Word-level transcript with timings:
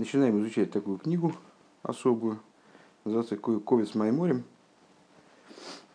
Начинаем 0.00 0.40
изучать 0.40 0.70
такую 0.70 0.96
книгу 0.96 1.34
особую. 1.82 2.40
Называется 3.04 3.36
«Ковец 3.36 3.94
Майморем». 3.94 4.44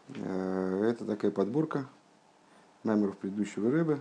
Э, 0.09 0.91
это 0.91 1.05
такая 1.05 1.31
подборка 1.31 1.87
маймеров 2.83 3.17
предыдущего 3.17 3.71
рэба. 3.71 3.99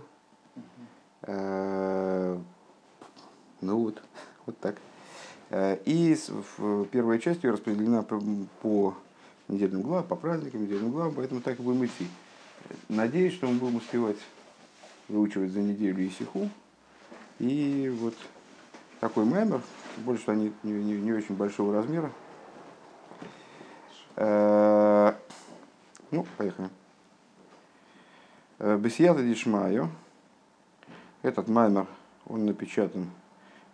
Э, 1.23 2.37
ну 3.61 3.79
вот, 3.79 4.03
вот 4.45 4.55
так. 4.59 4.75
Э, 5.49 5.79
и 5.85 6.15
первая 6.91 7.17
часть 7.17 7.43
ее 7.43 7.49
распределена 7.49 8.03
по 8.03 8.95
недельным 9.47 9.81
главам, 9.81 10.05
по 10.05 10.15
праздникам, 10.15 10.65
недельным 10.65 10.91
главам, 10.91 11.15
поэтому 11.15 11.41
так 11.41 11.59
и 11.59 11.63
будем 11.63 11.83
идти. 11.83 12.07
Надеюсь, 12.89 13.33
что 13.33 13.47
мы 13.47 13.55
будем 13.55 13.77
успевать 13.77 14.17
выучивать 15.07 15.49
за 15.49 15.61
неделю 15.61 16.05
и 16.05 16.11
сиху. 16.11 16.47
И 17.39 17.91
вот 17.99 18.13
такой 18.99 19.25
маймер, 19.25 19.63
больше 19.97 20.31
они 20.31 20.53
не, 20.63 20.71
не, 20.71 20.93
не 20.93 21.13
очень 21.13 21.35
большого 21.35 21.73
размера. 21.73 22.11
Э, 24.15 25.13
ну, 26.11 26.25
поехали. 26.37 26.69
Э, 28.59 28.77
Бесията 28.77 29.21
Дишмаю. 29.23 29.89
Этот 31.21 31.47
маймер, 31.47 31.87
он 32.27 32.45
напечатан 32.45 33.09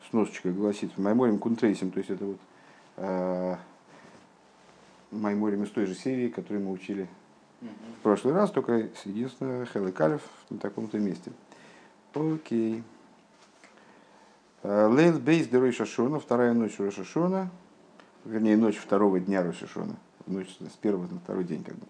с 0.08 0.14
носочкой, 0.14 0.54
гласит 0.54 0.98
Майморим 0.98 1.38
Кунтрейсим, 1.38 1.92
то 1.92 1.98
есть 1.98 2.10
это 2.10 2.26
вот 2.26 2.38
э, 2.96 3.56
из 5.12 5.70
той 5.72 5.86
же 5.86 5.94
серии, 5.94 6.30
которую 6.30 6.66
мы 6.66 6.72
учили 6.72 7.08
в 7.62 8.04
прошлый 8.04 8.34
раз, 8.34 8.52
только 8.52 8.90
единственное, 9.06 9.66
Хелли 9.66 9.92
Калев 9.92 10.22
на 10.50 10.58
таком-то 10.58 10.98
месте. 10.98 11.32
Окей. 12.14 12.84
Э, 14.64 14.88
Лейл 14.88 15.20
Бейс 15.20 15.48
де 15.48 15.60
Ройшашона, 15.60 16.20
вторая 16.20 16.54
ночь 16.54 16.80
Ройшашона, 16.80 17.50
вернее, 18.26 18.58
ночь 18.58 18.78
второго 18.78 19.20
дня 19.20 19.42
Ройшашона, 19.42 19.96
ночь 20.28 20.56
с 20.60 20.78
первого 20.78 21.08
на 21.12 21.20
второй 21.20 21.44
день 21.44 21.64
как 21.64 21.76
бы. 21.76 21.86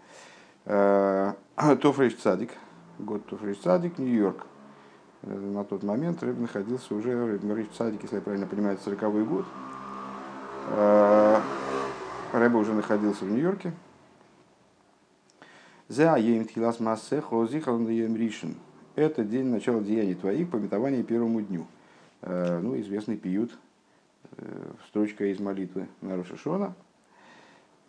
Э, 0.66 1.33
Тофрейш 1.81 2.16
Цадик, 2.16 2.52
год 2.97 3.25
Тофрейш 3.28 3.58
Цадик, 3.58 3.97
Нью-Йорк. 3.97 4.45
Э, 5.23 5.38
на 5.38 5.66
тот 5.66 5.83
момент 5.83 6.23
Рэб 6.23 6.39
находился 6.39 6.95
уже, 6.95 7.39
Рэб 7.39 7.73
Цадик, 7.73 8.03
если 8.03 8.16
я 8.16 8.22
правильно 8.22 8.47
понимаю, 8.47 8.78
40 8.83 9.28
год. 9.28 9.45
Рэб 12.31 12.56
уже 12.56 12.73
находился 12.73 13.25
в 13.25 13.31
Нью-Йорке. 13.31 13.73
За 15.89 16.16
Ейм 16.16 16.45
Тхилас 16.45 16.80
Массехо 16.80 17.45
Зихал 17.47 17.78
Ришин. 17.85 18.56
Это 18.95 19.25
день 19.25 19.47
начала 19.47 19.81
деяний 19.81 20.16
твоих, 20.16 20.50
пометования 20.50 21.03
первому 21.03 21.41
дню. 21.41 21.67
Э, 22.22 22.59
ну, 22.61 22.80
известный 22.80 23.17
пьют, 23.17 23.52
э, 24.38 24.72
строчка 24.88 25.25
из 25.25 25.39
молитвы 25.39 25.88
на 26.02 26.17
Рошашона. 26.17 26.75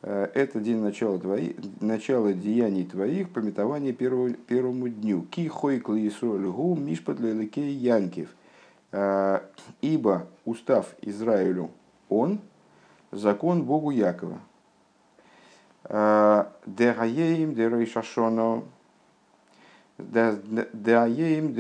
Э, 0.00 0.30
это 0.34 0.60
день 0.60 0.78
начала, 0.78 1.18
твоих, 1.18 1.56
начала 1.80 2.32
деяний 2.32 2.86
твоих, 2.86 3.30
пометования 3.30 3.92
первому, 3.92 4.32
первому 4.32 4.88
дню. 4.88 5.22
Ки 5.30 5.48
хой 5.48 5.80
клаисроль 5.80 6.46
гу 6.46 6.74
мишпат 6.76 7.20
леликей 7.20 7.72
янкив. 7.72 8.28
Ибо 9.80 10.26
устав 10.44 10.94
Израилю 11.00 11.70
он, 12.10 12.40
закон 13.10 13.64
Богу 13.64 13.90
Якова. 13.90 14.38
Дегаеем 16.66 17.54
дерейшашоно 17.54 18.64
Даем 19.98 21.54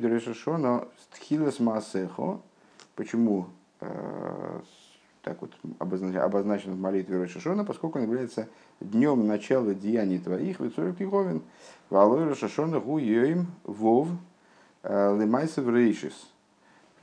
дерешашоно 0.00 0.88
стхилас 1.12 1.60
маасехо. 1.60 2.40
Почему 2.94 3.46
э, 3.80 4.60
так 5.22 5.40
вот 5.40 5.52
обозначено 5.78 6.74
в 6.74 6.80
молитве 6.80 7.22
Рошашона, 7.22 7.64
поскольку 7.64 7.98
он 7.98 8.04
является 8.04 8.48
днем 8.80 9.26
начала 9.26 9.74
деяний 9.74 10.18
твоих, 10.18 10.60
Вицорик 10.60 10.98
Тиховин, 10.98 11.42
Валой 11.90 12.24
Рошашона 12.24 12.80
гу 12.80 12.98
йоим 12.98 13.46
вов 13.64 14.08
э, 14.82 15.18
лимайсев 15.18 15.68
рейшис. 15.68 16.30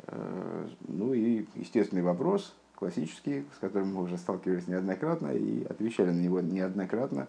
Э, 0.08 0.68
ну 0.88 1.14
и 1.14 1.46
естественный 1.56 2.02
вопрос, 2.02 2.56
классический, 2.76 3.46
с 3.56 3.60
которым 3.60 3.94
мы 3.94 4.04
уже 4.04 4.18
сталкивались 4.18 4.68
неоднократно 4.68 5.30
и 5.30 5.64
отвечали 5.64 6.10
на 6.10 6.20
него 6.20 6.42
неоднократно 6.42 7.28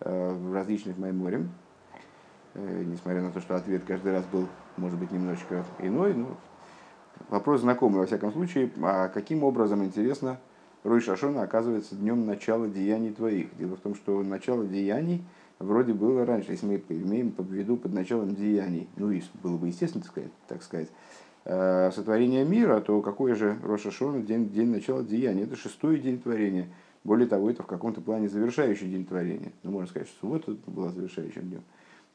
в 0.00 0.52
различных 0.52 0.98
майморях 0.98 1.42
Э, 2.54 2.84
несмотря 2.84 3.22
на 3.22 3.30
то, 3.30 3.40
что 3.40 3.56
ответ 3.56 3.82
каждый 3.86 4.12
раз 4.12 4.24
был, 4.26 4.46
может 4.76 4.98
быть, 4.98 5.10
немножечко 5.12 5.64
иной. 5.78 6.14
Но 6.14 6.36
вопрос 7.28 7.60
знакомый, 7.60 8.00
во 8.00 8.06
всяком 8.06 8.32
случае. 8.32 8.70
А 8.82 9.08
каким 9.08 9.44
образом, 9.44 9.84
интересно, 9.84 10.38
Рой 10.84 11.00
Шашона 11.00 11.42
оказывается 11.42 11.94
днем 11.94 12.26
начала 12.26 12.68
деяний 12.68 13.12
твоих? 13.12 13.56
Дело 13.58 13.76
в 13.76 13.80
том, 13.80 13.94
что 13.94 14.22
начало 14.22 14.64
деяний 14.66 15.24
вроде 15.58 15.92
было 15.92 16.26
раньше, 16.26 16.52
если 16.52 16.66
мы 16.66 16.82
имеем 16.88 17.34
в 17.36 17.52
виду 17.52 17.76
под 17.76 17.92
началом 17.92 18.34
деяний, 18.34 18.88
ну 18.96 19.10
и 19.10 19.22
было 19.42 19.56
бы 19.56 19.68
естественно, 19.68 20.02
так 20.02 20.10
сказать, 20.10 20.32
так 20.48 20.62
сказать 20.62 20.88
э, 21.44 21.90
сотворение 21.92 22.44
мира, 22.44 22.80
то 22.80 23.00
какой 23.00 23.34
же 23.34 23.56
Роша 23.62 23.90
Шона 23.90 24.22
день, 24.22 24.50
день 24.50 24.70
начала 24.70 25.02
деяния? 25.02 25.44
Это 25.44 25.56
шестой 25.56 26.00
день 26.00 26.20
творения. 26.20 26.68
Более 27.04 27.26
того, 27.26 27.50
это 27.50 27.62
в 27.62 27.66
каком-то 27.66 28.00
плане 28.00 28.28
завершающий 28.28 28.88
день 28.88 29.04
творения. 29.04 29.52
Ну, 29.62 29.72
можно 29.72 29.88
сказать, 29.88 30.08
что 30.08 30.20
суббота 30.20 30.56
была 30.66 30.90
завершающим 30.90 31.42
днем 31.42 31.62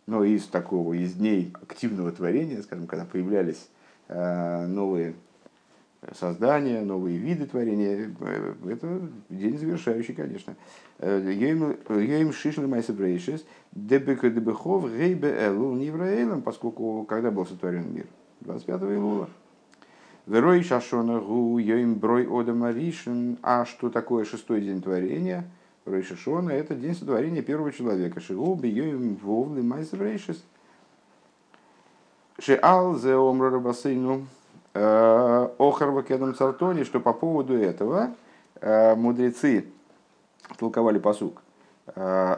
но 0.07 0.23
из 0.23 0.45
такого, 0.45 0.93
из 0.93 1.13
дней 1.13 1.53
активного 1.61 2.11
творения, 2.11 2.61
скажем, 2.61 2.87
когда 2.87 3.05
появлялись 3.05 3.69
э, 4.07 4.65
новые 4.65 5.13
создания, 6.13 6.81
новые 6.81 7.17
виды 7.17 7.45
творения, 7.45 8.09
э, 8.19 8.53
это 8.69 9.01
день 9.29 9.57
завершающий, 9.57 10.13
конечно. 10.13 10.55
Йоим 10.99 12.33
шишлы 12.33 12.67
майсебрейшес, 12.67 13.45
дебека 13.73 14.29
дебехов 14.29 14.89
гейбе 14.89 15.35
элул 15.45 15.75
невраэлем, 15.75 16.41
поскольку 16.41 17.03
когда 17.03 17.29
был 17.29 17.45
сотворен 17.45 17.93
мир? 17.93 18.07
25 18.41 18.81
Илула. 18.83 19.29
Верой 20.25 20.63
шашона 20.63 21.19
гу 21.19 21.57
йоим 21.57 21.95
брой 21.95 22.27
одамаришин. 22.27 23.37
А 23.41 23.65
что 23.65 23.89
такое 23.89 24.25
шестой 24.25 24.61
день 24.61 24.81
творения? 24.81 25.49
Рейшишона– 25.87 26.49
это 26.51 26.75
день 26.75 26.95
сотворения 26.95 27.41
первого 27.41 27.71
человека. 27.71 28.19
Шигу 28.19 28.55
бьем 28.55 29.15
вовли 29.15 29.61
майсрейшис. 29.61 30.43
Шиал 32.39 32.95
зе 32.95 33.15
омра 33.15 33.49
рабасейну 33.49 34.27
э, 34.73 35.49
охарва 35.57 36.03
кедам 36.03 36.35
цартони, 36.35 36.83
что 36.83 36.99
по 36.99 37.13
поводу 37.13 37.55
этого 37.57 38.11
э, 38.61 38.95
мудрецы 38.95 39.65
толковали 40.57 40.99
посук. 40.99 41.41
Э, 41.95 42.37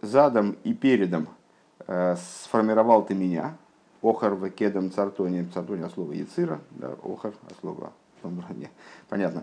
Задом 0.00 0.56
и 0.62 0.74
передом 0.74 1.26
сформировал 2.44 3.04
ты 3.04 3.16
меня, 3.16 3.56
Охар 4.00 4.34
в 4.34 4.48
кедам 4.50 4.92
цартони, 4.92 5.44
цартони 5.52 5.82
от 5.82 5.92
слова 5.92 6.12
яцира, 6.12 6.60
да, 6.70 6.94
охар 7.02 7.32
от 7.50 7.56
слова, 7.58 7.92
понятно. 9.08 9.42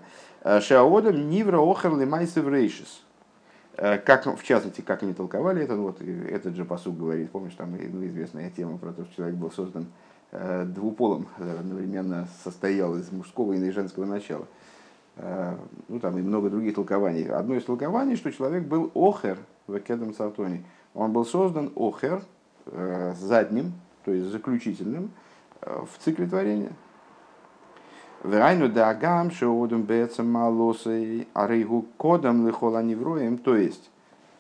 Шаодам 0.61 1.29
нивра 1.29 1.59
охар 1.59 1.93
лимайсев 1.93 2.47
рейшис. 2.47 3.04
Э, 3.77 3.97
как, 3.97 4.25
в 4.25 4.43
частности, 4.43 4.81
как 4.81 5.03
они 5.03 5.13
толковали 5.13 5.61
это, 5.61 5.75
вот 5.75 6.01
этот 6.01 6.55
же 6.55 6.63
посуд 6.63 6.97
говорит, 6.97 7.29
помнишь, 7.31 7.55
там 7.55 7.71
ну, 7.71 8.05
известная 8.05 8.49
тема 8.49 8.77
про 8.77 8.93
то, 8.93 9.03
что 9.03 9.15
человек 9.15 9.35
был 9.35 9.51
создан 9.51 9.87
э, 10.31 10.63
двуполом, 10.65 11.27
э, 11.37 11.57
одновременно 11.59 12.27
состоял 12.43 12.95
из 12.95 13.11
мужского 13.11 13.53
и 13.53 13.71
женского 13.71 14.05
начала. 14.05 14.47
Ну, 15.87 16.01
там 16.01 16.17
и 16.17 16.21
много 16.21 16.49
других 16.49 16.75
толкований. 16.75 17.29
Одно 17.29 17.55
из 17.55 17.63
толкований, 17.63 18.17
что 18.17 18.33
человек 18.33 18.65
был 18.65 18.91
охер 18.93 19.37
в 19.65 19.79
Кедам 19.79 20.13
Сартоне. 20.13 20.65
Он 20.93 21.13
был 21.13 21.23
создан 21.23 21.71
охер 21.73 22.21
задним, 22.65 23.71
то 24.03 24.11
есть 24.11 24.27
заключительным, 24.27 25.11
в 25.61 26.03
цикле 26.03 26.27
творения. 26.27 26.73
Врайну 28.25 28.69
дагам 28.69 29.29
шоудум 29.29 29.83
бецам 29.83 30.31
малосой 30.31 31.27
арейгу 31.35 31.85
кодом 31.95 32.47
лихола 32.47 32.81
невроем, 32.81 33.37
то 33.37 33.55
есть 33.55 33.91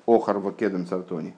охар 0.07 0.39
вакедом 0.39 0.87
цартони. 0.87 1.35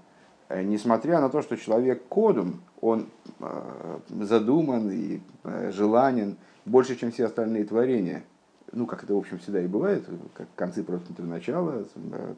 Э, 0.47 0.63
несмотря 0.63 1.19
на 1.19 1.27
то, 1.27 1.41
что 1.41 1.57
человек 1.57 2.07
кодом, 2.07 2.61
он 2.79 3.07
э, 3.41 3.99
задуман 4.21 4.89
и 4.89 5.19
э, 5.43 5.71
желанен 5.73 6.37
больше, 6.63 6.95
чем 6.95 7.11
все 7.11 7.25
остальные 7.25 7.65
творения. 7.65 8.23
Ну, 8.71 8.85
как 8.85 9.03
это, 9.03 9.13
в 9.13 9.17
общем, 9.17 9.39
всегда 9.39 9.59
и 9.59 9.67
бывает, 9.67 10.07
как 10.33 10.47
концы 10.55 10.83
просто 10.83 11.21
начала, 11.21 11.83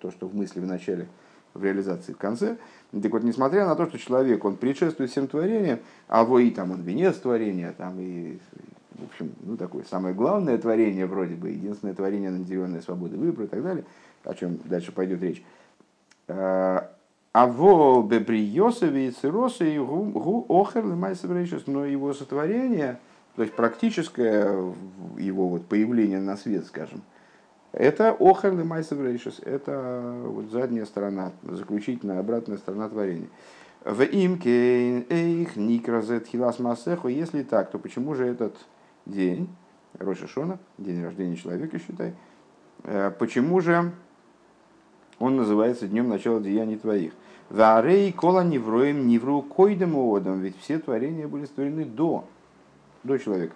то, 0.01 0.09
что 0.09 0.27
в 0.27 0.35
мысли 0.35 0.59
в 0.59 0.65
начале, 0.65 1.07
в 1.53 1.63
реализации 1.63 2.13
в 2.13 2.17
конце. 2.17 2.57
Так 2.91 3.11
вот, 3.11 3.21
несмотря 3.21 3.67
на 3.67 3.75
то, 3.75 3.85
что 3.85 3.99
человек, 3.99 4.43
он 4.43 4.55
предшествует 4.55 5.11
всем 5.11 5.27
творениям, 5.27 5.79
а 6.07 6.23
вы 6.23 6.47
и 6.47 6.51
там 6.51 6.71
он 6.71 6.81
венец 6.81 7.17
творения, 7.17 7.75
там 7.77 7.99
и 7.99 8.39
в 8.99 9.11
общем, 9.11 9.31
ну, 9.41 9.57
такое 9.57 9.83
самое 9.83 10.13
главное 10.13 10.57
творение 10.57 11.05
вроде 11.05 11.35
бы, 11.35 11.49
единственное 11.49 11.93
творение, 11.93 12.29
наделенное 12.29 12.81
свободой 12.81 13.17
выбора 13.17 13.45
и 13.45 13.49
так 13.49 13.63
далее, 13.63 13.85
о 14.23 14.33
чем 14.33 14.59
дальше 14.65 14.91
пойдет 14.91 15.21
речь. 15.21 15.43
А, 16.27 16.91
во 17.33 18.01
бебриосове 18.01 19.07
и 19.07 19.11
циросы 19.11 19.77
гу 19.79 20.45
охер 20.49 20.83
но 20.83 21.85
его 21.85 22.13
сотворение 22.13 22.99
То 23.35 23.43
есть 23.43 23.55
практическое 23.55 24.73
его 25.17 25.47
вот 25.47 25.65
появление 25.65 26.19
на 26.19 26.35
свет, 26.35 26.65
скажем, 26.65 27.01
это 27.71 28.15
охер 28.19 28.51
майсов 28.51 28.99
рейшес, 28.99 29.39
это 29.45 30.23
вот 30.25 30.51
задняя 30.51 30.85
сторона, 30.85 31.31
заключительная 31.43 32.19
обратная 32.19 32.57
сторона 32.57 32.89
творения. 32.89 33.29
В 33.85 34.03
имке 34.03 35.05
эйх 35.09 35.55
никразет 35.55 36.27
хилас 36.27 36.59
масеху, 36.59 37.07
если 37.07 37.43
так, 37.43 37.71
то 37.71 37.79
почему 37.79 38.13
же 38.13 38.25
этот 38.25 38.55
день, 39.09 39.49
Роша 39.97 40.27
Шона, 40.27 40.59
день 40.77 41.03
рождения 41.03 41.35
человека, 41.35 41.79
считай, 41.79 42.13
э, 42.83 43.11
почему 43.17 43.59
же 43.59 43.91
он 45.19 45.35
называется 45.35 45.87
днем 45.87 46.07
начала 46.09 46.39
деяний 46.39 46.77
твоих? 46.77 47.13
Варей 47.49 48.11
кола 48.13 48.43
невроем 48.43 49.07
невру 49.07 49.41
койдем 49.41 49.97
одам, 49.97 50.39
ведь 50.39 50.57
все 50.59 50.77
творения 50.77 51.27
были 51.27 51.45
створены 51.45 51.83
до, 51.83 52.25
до 53.03 53.17
человека. 53.17 53.55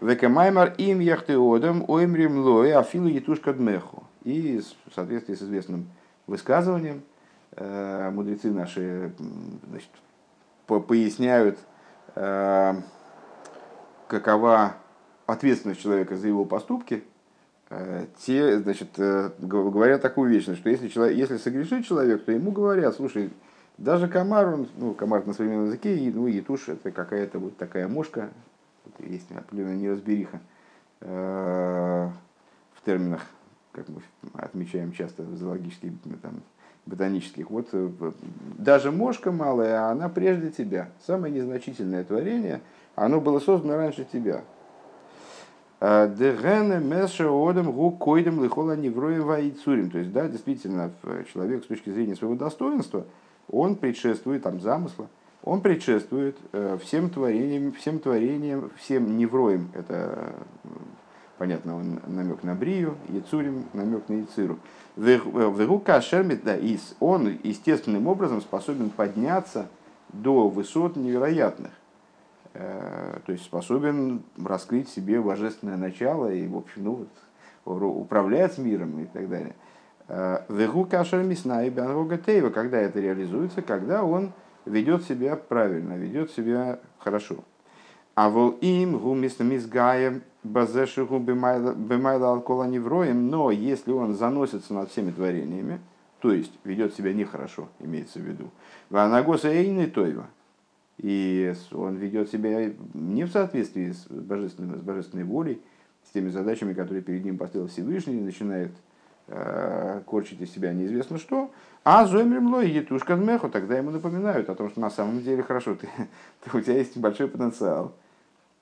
Векамаймар 0.00 0.74
им 0.78 1.00
яхтеодам 1.00 1.84
оймрим 1.88 2.38
лой 2.38 2.72
афилу 2.72 3.08
етушка 3.08 3.52
дмеху. 3.52 4.04
И 4.24 4.60
в 4.90 4.94
соответствии 4.94 5.34
с 5.34 5.42
известным 5.42 5.86
высказыванием, 6.26 7.02
э, 7.52 8.10
мудрецы 8.10 8.52
наши 8.52 9.12
значит, 9.68 9.90
поясняют, 10.66 11.58
э, 12.14 12.74
какова 14.08 14.76
ответственность 15.26 15.80
человека 15.80 16.16
за 16.16 16.28
его 16.28 16.44
поступки, 16.44 17.04
э, 17.70 18.06
те 18.24 18.58
значит, 18.58 18.90
говорят 18.96 20.02
такую 20.02 20.30
вещь, 20.30 20.44
что 20.44 20.70
если, 20.70 20.88
человек, 20.88 21.16
если 21.16 21.36
согрешит 21.36 21.84
человек, 21.86 22.24
то 22.24 22.32
ему 22.32 22.50
говорят, 22.52 22.94
слушай, 22.94 23.30
даже 23.78 24.08
комар, 24.08 24.48
он, 24.48 24.68
ну, 24.76 24.94
комар 24.94 25.26
на 25.26 25.34
современном 25.34 25.66
языке, 25.66 26.10
ну, 26.14 26.26
етуш 26.26 26.68
это 26.68 26.90
какая-то 26.90 27.38
вот 27.38 27.56
такая 27.56 27.88
мошка, 27.88 28.30
есть 29.00 29.30
определенная 29.32 29.76
неразбериха 29.76 30.40
э, 31.00 32.08
в 32.74 32.84
терминах, 32.86 33.22
как 33.72 33.88
мы 33.88 34.00
отмечаем 34.34 34.92
часто 34.92 35.22
в 35.22 35.36
зоологических, 35.36 35.90
там, 36.22 36.42
ботанических. 36.86 37.50
Вот 37.50 37.68
э, 37.72 37.90
даже 38.58 38.92
мошка 38.92 39.30
малая, 39.32 39.90
она 39.90 40.08
прежде 40.08 40.50
тебя. 40.50 40.88
Самое 41.06 41.34
незначительное 41.34 42.04
творение, 42.04 42.62
оно 42.96 43.20
было 43.20 43.38
создано 43.38 43.76
раньше 43.76 44.06
тебя. 44.10 44.42
Э, 45.80 46.12
Дегене 46.12 46.78
месше 46.78 47.28
одам 47.28 47.70
гу 47.70 47.90
койдем 47.92 48.42
лихола 48.42 48.74
невроем 48.74 49.24
ваицурим. 49.24 49.90
То 49.90 49.98
есть, 49.98 50.12
да, 50.12 50.26
действительно, 50.26 50.90
человек 51.32 51.64
с 51.64 51.66
точки 51.66 51.90
зрения 51.90 52.16
своего 52.16 52.34
достоинства, 52.34 53.04
он 53.50 53.76
предшествует 53.76 54.42
там 54.42 54.60
замысла, 54.60 55.08
он 55.44 55.60
предшествует 55.60 56.36
э, 56.52 56.78
всем 56.82 57.10
творениям, 57.10 57.72
всем 57.72 57.98
творениям, 57.98 58.70
всем 58.76 59.18
невроем. 59.18 59.68
Это, 59.74 60.32
понятно, 61.36 61.76
он 61.76 62.00
намек 62.06 62.42
на 62.42 62.54
Брию, 62.54 62.96
Яцурим, 63.08 63.66
намек 63.74 64.08
на 64.08 64.14
Яциру. 64.14 64.58
Верука 64.96 66.00
Шермит, 66.00 66.42
да, 66.42 66.56
он 66.98 67.38
естественным 67.42 68.06
образом 68.06 68.40
способен 68.40 68.88
подняться 68.88 69.66
до 70.08 70.48
высот 70.48 70.96
невероятных. 70.96 71.72
Э, 72.58 73.18
то 73.26 73.32
есть 73.32 73.44
способен 73.44 74.22
раскрыть 74.42 74.88
себе 74.88 75.20
божественное 75.20 75.76
начало 75.76 76.32
и, 76.32 76.46
в 76.46 76.56
общем, 76.56 76.84
ну, 76.84 77.06
вот, 77.64 77.82
управлять 77.82 78.56
миром 78.56 78.98
и 79.00 79.04
так 79.04 79.28
далее. 79.28 79.54
Э, 80.08 80.38
Верука 80.48 81.04
Шермисна 81.04 81.66
и 81.66 81.70
когда 81.70 82.78
это 82.78 82.98
реализуется, 82.98 83.60
когда 83.60 84.04
он 84.04 84.32
ведет 84.64 85.04
себя 85.04 85.36
правильно, 85.36 85.98
ведет 85.98 86.30
себя 86.30 86.78
хорошо. 86.98 87.44
А 88.14 88.30
вол 88.30 88.52
им 88.62 88.98
гумис 88.98 89.38
мизгаем 89.38 90.22
базешиху 90.42 91.18
бемайла 91.18 92.30
алкола 92.30 92.64
невроем, 92.64 93.28
но 93.28 93.50
если 93.50 93.92
он 93.92 94.14
заносится 94.14 94.72
над 94.72 94.90
всеми 94.90 95.10
творениями, 95.10 95.80
то 96.20 96.32
есть 96.32 96.52
ведет 96.64 96.94
себя 96.94 97.12
нехорошо, 97.12 97.68
имеется 97.80 98.18
в 98.18 98.22
виду, 98.22 98.50
ванагоса 98.88 99.48
эйны 99.48 99.86
тойва, 99.88 100.28
и 100.98 101.52
он 101.72 101.96
ведет 101.96 102.30
себя 102.30 102.72
не 102.94 103.24
в 103.24 103.30
соответствии 103.30 103.92
с, 103.92 104.06
божественной, 104.08 104.78
с 104.78 104.82
божественной 104.82 105.24
волей, 105.24 105.60
с 106.04 106.10
теми 106.12 106.30
задачами, 106.30 106.72
которые 106.72 107.02
перед 107.02 107.24
ним 107.24 107.36
поставил 107.36 107.68
Всевышний, 107.68 108.20
начинает 108.20 108.72
э, 109.28 110.00
корчить 110.06 110.40
из 110.40 110.52
себя 110.52 110.72
неизвестно 110.72 111.18
что, 111.18 111.50
а 111.84 112.06
зомрим 112.06 112.52
лой 112.52 112.70
етушка 112.70 113.14
меху, 113.14 113.48
тогда 113.48 113.76
ему 113.76 113.90
напоминают 113.90 114.48
о 114.48 114.54
том, 114.54 114.70
что 114.70 114.80
на 114.80 114.90
самом 114.90 115.22
деле 115.22 115.42
хорошо, 115.42 115.74
ты, 115.74 115.88
ты, 116.44 116.56
у 116.56 116.60
тебя 116.60 116.78
есть 116.78 116.96
большой 116.96 117.28
потенциал. 117.28 117.92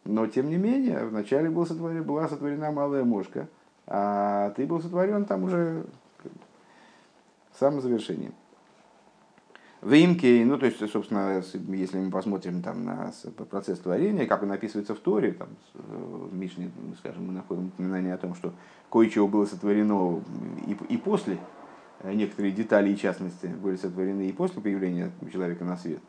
Но 0.04 0.26
тем 0.26 0.50
не 0.50 0.56
менее, 0.56 1.06
вначале 1.06 1.48
был 1.48 1.66
сотворен, 1.66 2.02
была 2.02 2.28
сотворена 2.28 2.70
малая 2.70 3.04
мошка, 3.04 3.48
а 3.86 4.50
ты 4.50 4.66
был 4.66 4.82
сотворен 4.82 5.25
там 5.25 5.44
уже 5.44 5.84
в 7.52 7.58
самом 7.58 7.81
завершении. 9.84 9.90
В 9.90 9.92
имке, 9.92 10.44
ну 10.44 10.58
то 10.58 10.66
есть, 10.66 10.90
собственно, 10.90 11.42
если 11.69 11.98
мы 11.98 12.10
посмотрим 12.10 12.62
там 12.62 12.84
на 12.84 13.12
процесс 13.50 13.78
творения, 13.78 14.26
как 14.26 14.42
он 14.42 14.52
описывается 14.52 14.94
в 14.94 14.98
Торе, 14.98 15.32
там, 15.32 15.48
в 15.75 16.34
Мишне, 16.34 16.70
скажем, 16.98 17.26
мы 17.26 17.32
находим 17.32 17.66
упоминание 17.66 18.14
о 18.14 18.19
том, 18.19 18.34
что 18.34 18.52
кое-чего 18.90 19.28
было 19.28 19.46
сотворено 19.46 20.20
и, 20.66 20.94
и 20.94 20.96
после 20.96 21.38
Э, 22.04 22.12
некоторые 22.12 22.52
детали 22.52 22.92
и 22.92 22.96
частности 22.96 23.46
были 23.46 23.76
сотворены 23.76 24.28
и 24.28 24.32
после 24.32 24.60
появления 24.60 25.10
человека 25.32 25.64
на 25.64 25.76
свет, 25.76 26.00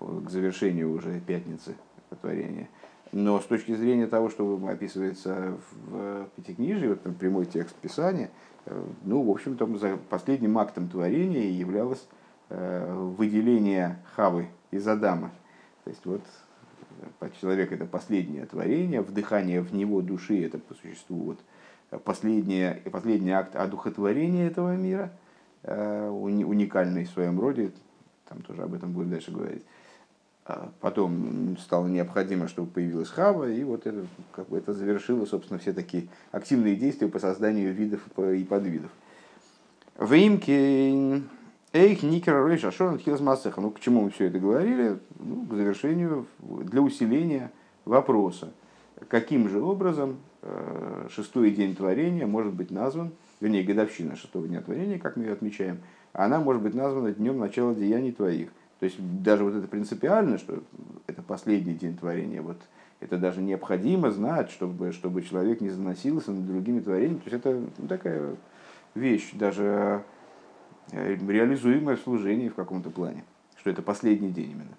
к 0.00 0.28
завершению 0.28 0.92
уже 0.92 1.20
пятницы 1.20 1.76
творения. 2.20 2.68
Но 3.12 3.38
с 3.38 3.44
точки 3.44 3.74
зрения 3.74 4.08
того, 4.08 4.28
что 4.28 4.60
описывается 4.68 5.56
в 5.86 6.28
Пятикнижии, 6.36 6.88
вот 6.88 7.02
прямой 7.18 7.46
текст 7.46 7.76
Писания, 7.76 8.30
э, 8.66 8.84
ну, 9.04 9.22
в 9.22 9.30
общем-то, 9.30 9.66
последним 10.10 10.58
актом 10.58 10.88
творения 10.88 11.50
являлось 11.50 12.04
э, 12.04 12.23
выделение 12.48 13.98
Хавы 14.14 14.48
из 14.70 14.86
Адама. 14.86 15.32
То 15.84 15.90
есть 15.90 16.04
вот 16.04 16.22
человек 17.40 17.72
это 17.72 17.86
последнее 17.86 18.46
творение, 18.46 19.00
вдыхание 19.00 19.60
в 19.60 19.74
него 19.74 20.02
души 20.02 20.44
это 20.44 20.58
по 20.58 20.74
существу 20.74 21.36
вот 21.90 22.02
последнее, 22.04 22.82
последний 22.90 23.32
акт 23.32 23.56
одухотворения 23.56 24.46
этого 24.46 24.76
мира– 24.76 25.12
Э, 25.66 26.10
уникальный 26.10 27.06
в 27.06 27.10
своем 27.10 27.40
роде, 27.40 27.72
там 28.28 28.42
тоже 28.42 28.62
об 28.62 28.74
этом 28.74 28.92
будем 28.92 29.08
дальше 29.08 29.30
говорить. 29.30 29.62
А 30.44 30.70
потом 30.80 31.56
стало 31.56 31.86
необходимо, 31.86 32.48
чтобы 32.48 32.70
появилась 32.70 33.08
Хава, 33.08 33.50
и 33.50 33.64
вот 33.64 33.86
это, 33.86 34.06
как 34.32 34.46
бы 34.50 34.58
это 34.58 34.74
завершило, 34.74 35.24
собственно, 35.24 35.58
все 35.58 35.72
такие 35.72 36.08
активные 36.32 36.76
действия 36.76 37.08
по 37.08 37.18
созданию 37.18 37.72
видов 37.72 38.06
и 38.18 38.44
подвидов. 38.44 38.90
Веймки 39.98 41.22
Эйх 41.74 42.02
Никера 42.02 42.48
Рейша 42.48 42.70
Шорн 42.70 42.98
Хилс 42.98 43.20
Масеха. 43.20 43.60
Ну, 43.60 43.70
к 43.70 43.80
чему 43.80 44.00
мы 44.02 44.10
все 44.10 44.28
это 44.28 44.38
говорили? 44.38 44.98
Ну, 45.18 45.44
к 45.44 45.52
завершению, 45.52 46.26
для 46.38 46.80
усиления 46.80 47.52
вопроса. 47.84 48.52
Каким 49.08 49.50
же 49.50 49.60
образом 49.60 50.16
э, 50.40 51.08
шестой 51.10 51.50
день 51.50 51.76
творения 51.76 52.26
может 52.26 52.54
быть 52.54 52.70
назван 52.70 53.12
вернее, 53.44 53.62
годовщина 53.62 54.16
шестого 54.16 54.48
дня 54.48 54.62
творения, 54.62 54.98
как 54.98 55.16
мы 55.16 55.24
ее 55.24 55.32
отмечаем, 55.34 55.78
она 56.14 56.40
может 56.40 56.62
быть 56.62 56.74
названа 56.74 57.12
днем 57.12 57.38
начала 57.38 57.74
деяний 57.74 58.10
твоих. 58.10 58.48
То 58.80 58.86
есть 58.86 58.96
даже 59.22 59.44
вот 59.44 59.54
это 59.54 59.68
принципиально, 59.68 60.38
что 60.38 60.62
это 61.06 61.20
последний 61.20 61.74
день 61.74 61.96
творения, 61.96 62.40
вот 62.40 62.56
это 63.00 63.18
даже 63.18 63.42
необходимо 63.42 64.10
знать, 64.10 64.50
чтобы, 64.50 64.92
чтобы 64.92 65.22
человек 65.22 65.60
не 65.60 65.68
заносился 65.68 66.32
над 66.32 66.46
другими 66.46 66.80
творениями. 66.80 67.18
То 67.18 67.30
есть 67.30 67.44
это 67.44 67.60
ну, 67.78 67.86
такая 67.86 68.34
вещь, 68.94 69.30
даже 69.34 70.02
э, 70.92 71.16
реализуемая 71.16 71.96
в 71.96 72.54
каком-то 72.54 72.90
плане, 72.90 73.24
что 73.56 73.70
это 73.70 73.82
последний 73.82 74.30
день 74.30 74.50
именно. 74.50 74.76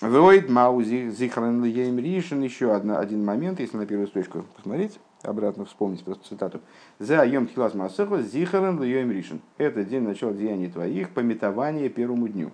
Войд 0.00 0.50
Маузи 0.50 1.10
Зихран 1.10 1.64
Ришин, 1.64 2.42
еще 2.42 2.74
одна, 2.74 2.98
один 2.98 3.24
момент, 3.24 3.60
если 3.60 3.76
на 3.76 3.86
первую 3.86 4.08
строчку 4.08 4.44
посмотреть 4.56 4.98
обратно 5.26 5.64
вспомнить 5.64 6.04
просто 6.04 6.28
цитату. 6.28 6.60
За 6.98 7.24
Йом 7.24 7.46
Тхилас 7.46 7.74
Масеху 7.74 8.18
Зихарен 8.18 8.82
Йом 8.82 9.10
Ришин. 9.10 9.40
Это 9.58 9.84
день 9.84 10.02
начала 10.02 10.32
деяний 10.32 10.70
твоих, 10.70 11.10
пометование 11.10 11.88
первому 11.88 12.28
дню. 12.28 12.50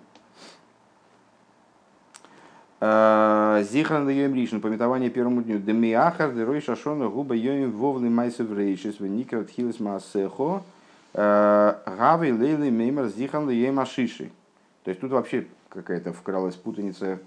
А, 2.79 3.61
Зихран 3.63 4.09
Йом 4.09 4.33
Ришин, 4.33 4.61
пометование 4.61 5.09
первому 5.09 5.43
дню. 5.43 5.59
Демиахар, 5.59 6.33
Дерой 6.33 6.61
Шашона, 6.61 7.07
Губа 7.09 7.35
Йом 7.35 7.71
Вовли 7.71 8.09
Майсев 8.09 8.51
Рейшис, 8.51 8.99
Веникер 8.99 9.45
Тхилас 9.45 9.79
Масеху, 9.79 10.45
а, 10.45 10.63
Гавы 11.13 12.33
Лейли 12.33 12.69
Меймер 12.69 13.07
Зихан 13.07 13.49
Йом 13.49 13.79
Ашиши. 13.79 14.31
То 14.83 14.89
есть 14.89 15.01
тут 15.01 15.11
вообще 15.11 15.47
какая-то 15.69 16.13
вкралась 16.13 16.55
путаница 16.55 17.19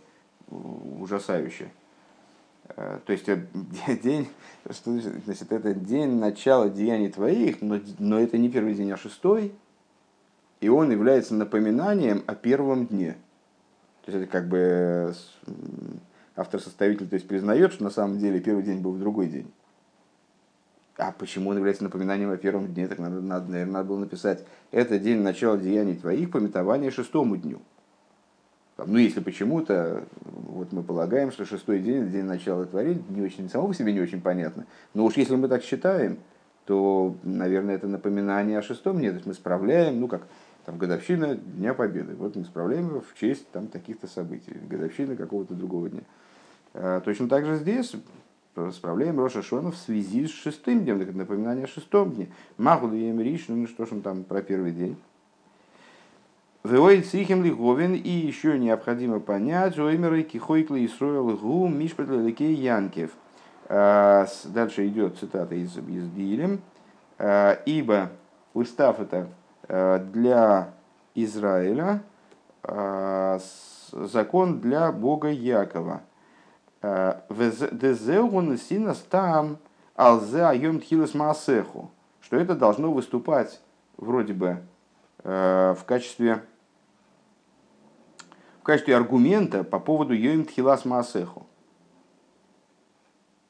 ужасающая. 0.49 1.71
Э, 2.77 2.99
то 3.05 3.13
есть 3.13 3.29
э, 3.29 3.47
день, 4.03 4.29
что 4.71 4.99
значит, 5.25 5.53
это 5.53 5.75
день 5.75 6.19
начала 6.19 6.69
деяний 6.69 7.11
твоих, 7.11 7.61
но, 7.61 7.81
но 7.99 8.19
это 8.19 8.39
не 8.39 8.49
первый 8.49 8.75
день, 8.75 8.91
а 8.93 8.97
шестой, 8.97 9.55
и 10.61 10.69
он 10.69 10.91
является 10.91 11.35
напоминанием 11.35 12.25
о 12.27 12.35
первом 12.35 12.87
дне. 12.87 13.17
То 14.05 14.13
есть 14.13 14.25
это 14.25 14.33
как 14.33 14.49
бы 14.49 15.15
автор-составитель 16.37 17.09
то 17.09 17.15
есть, 17.15 17.29
признает, 17.29 17.73
что 17.73 17.85
на 17.85 17.91
самом 17.91 18.19
деле 18.19 18.41
первый 18.41 18.63
день 18.63 18.81
был 18.81 18.93
в 18.93 18.99
другой 18.99 19.29
день. 19.29 19.51
А 20.97 21.13
почему 21.13 21.51
он 21.51 21.57
является 21.57 21.83
напоминанием 21.83 22.31
о 22.31 22.37
первом 22.37 22.73
дне? 22.73 22.87
Так 22.87 22.99
надо, 22.99 23.21
надо, 23.21 23.51
наверное, 23.51 23.73
надо 23.73 23.89
было 23.89 23.99
написать, 23.99 24.45
это 24.71 24.99
день 24.99 25.23
начала 25.23 25.59
деяний 25.59 25.97
твоих, 25.97 26.31
пометование 26.31 26.91
шестому 26.91 27.37
дню. 27.37 27.61
Ну, 28.77 28.99
если 28.99 29.21
почему-то, 29.21 30.05
вот 30.23 30.73
мы 30.73 30.83
полагаем, 30.83 31.31
что 31.31 31.45
шестой 31.45 31.79
день, 31.81 32.11
день 32.11 32.25
начала 32.25 32.65
творения, 32.65 33.03
не 33.09 33.23
очень, 33.23 33.49
само 33.49 33.69
по 33.69 33.75
себе 33.75 33.93
не 33.93 34.01
очень 34.01 34.21
понятно. 34.21 34.67
Но 34.95 35.05
уж 35.05 35.17
если 35.17 35.37
мы 35.37 35.49
так 35.49 35.63
считаем, 35.63 36.19
то, 36.67 37.17
наверное, 37.23 37.77
это 37.77 37.87
напоминание 37.87 38.59
о 38.59 38.63
шестом 38.63 38.99
дне. 38.99 39.11
То 39.11 39.17
есть 39.17 39.27
мы 39.27 39.35
справляем, 39.35 40.01
ну 40.01 40.09
как, 40.09 40.23
там 40.65 40.79
годовщина 40.79 41.35
Дня 41.37 41.75
Победы. 41.75 42.15
Вот 42.15 42.37
мы 42.37 42.45
справляем 42.45 42.89
его 42.89 43.01
в 43.01 43.15
честь 43.19 43.49
там 43.53 43.69
таких-то 43.69 44.07
событий, 44.07 44.55
годовщины 44.69 45.15
какого-то 45.15 45.55
другого 45.55 45.91
дня. 45.91 46.03
А, 46.73 47.01
точно 47.01 47.29
так 47.29 47.45
же 47.45 47.57
здесь 47.57 47.95
справляем 48.73 49.19
Роша 49.19 49.43
Шона 49.43 49.71
в 49.71 49.77
связи 49.77 50.27
с 50.27 50.31
шестым 50.31 50.85
днем, 50.85 50.99
напоминание 51.17 51.65
о 51.65 51.69
шестом 51.69 52.13
дне. 52.13 52.29
Маху 52.57 52.89
даем 52.89 53.21
риш, 53.21 53.47
ну 53.49 53.67
что 53.67 53.87
ж 53.87 53.93
он 53.93 54.03
там 54.03 54.25
про 54.25 54.43
первый 54.43 54.73
день. 54.73 54.97
Веоид 56.63 57.07
сихим 57.07 57.45
лиговин, 57.45 57.95
и 57.95 58.09
еще 58.09 58.59
необходимо 58.59 59.21
понять, 59.21 59.79
оймеры 59.79 60.23
кихойкла 60.23 60.77
и 60.77 60.89
строил 60.89 61.37
гу 61.37 61.69
мишпетлелеке 61.69 62.53
янкев. 62.53 63.11
А, 63.69 64.27
дальше 64.45 64.87
идет 64.89 65.19
цитата 65.19 65.55
из, 65.55 65.77
из 65.77 66.11
Дилем. 66.11 66.61
А, 67.19 67.53
Ибо 67.67 68.11
устав 68.55 69.01
это 69.01 69.29
а, 69.69 69.99
для 69.99 70.71
Израиля, 71.15 72.03
закон 73.93 74.61
для 74.61 74.91
Бога 74.91 75.29
Якова. 75.29 76.01
Дезеун 77.29 78.59
синас 78.59 78.99
там 79.11 79.59
алзе 79.95 80.43
айом 80.45 80.81
тхилас 80.81 81.15
маасеху. 81.15 81.91
Что 82.21 82.37
это 82.37 82.55
должно 82.55 82.93
выступать 82.93 83.61
вроде 83.97 84.33
бы 84.33 84.63
в 85.23 85.79
качестве 85.87 86.43
в 88.59 88.63
качестве 88.65 88.97
аргумента 88.97 89.63
по 89.63 89.79
поводу 89.79 90.15
Йоим 90.15 90.47
Тхилас 90.47 90.87
Маасеху. 90.87 91.47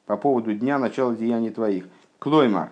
По 0.05 0.17
поводу 0.17 0.53
дня 0.53 0.77
начала 0.77 1.15
деяний 1.15 1.51
твоих. 1.51 1.87
Клоймар. 2.19 2.69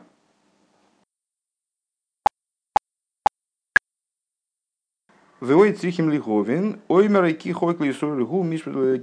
Вой 5.39 5.72
црихим 5.72 6.10
лиховин, 6.10 6.82
оймер 6.89 7.24
и 7.25 7.51
хойкли 7.53 7.93
гу 8.24 8.43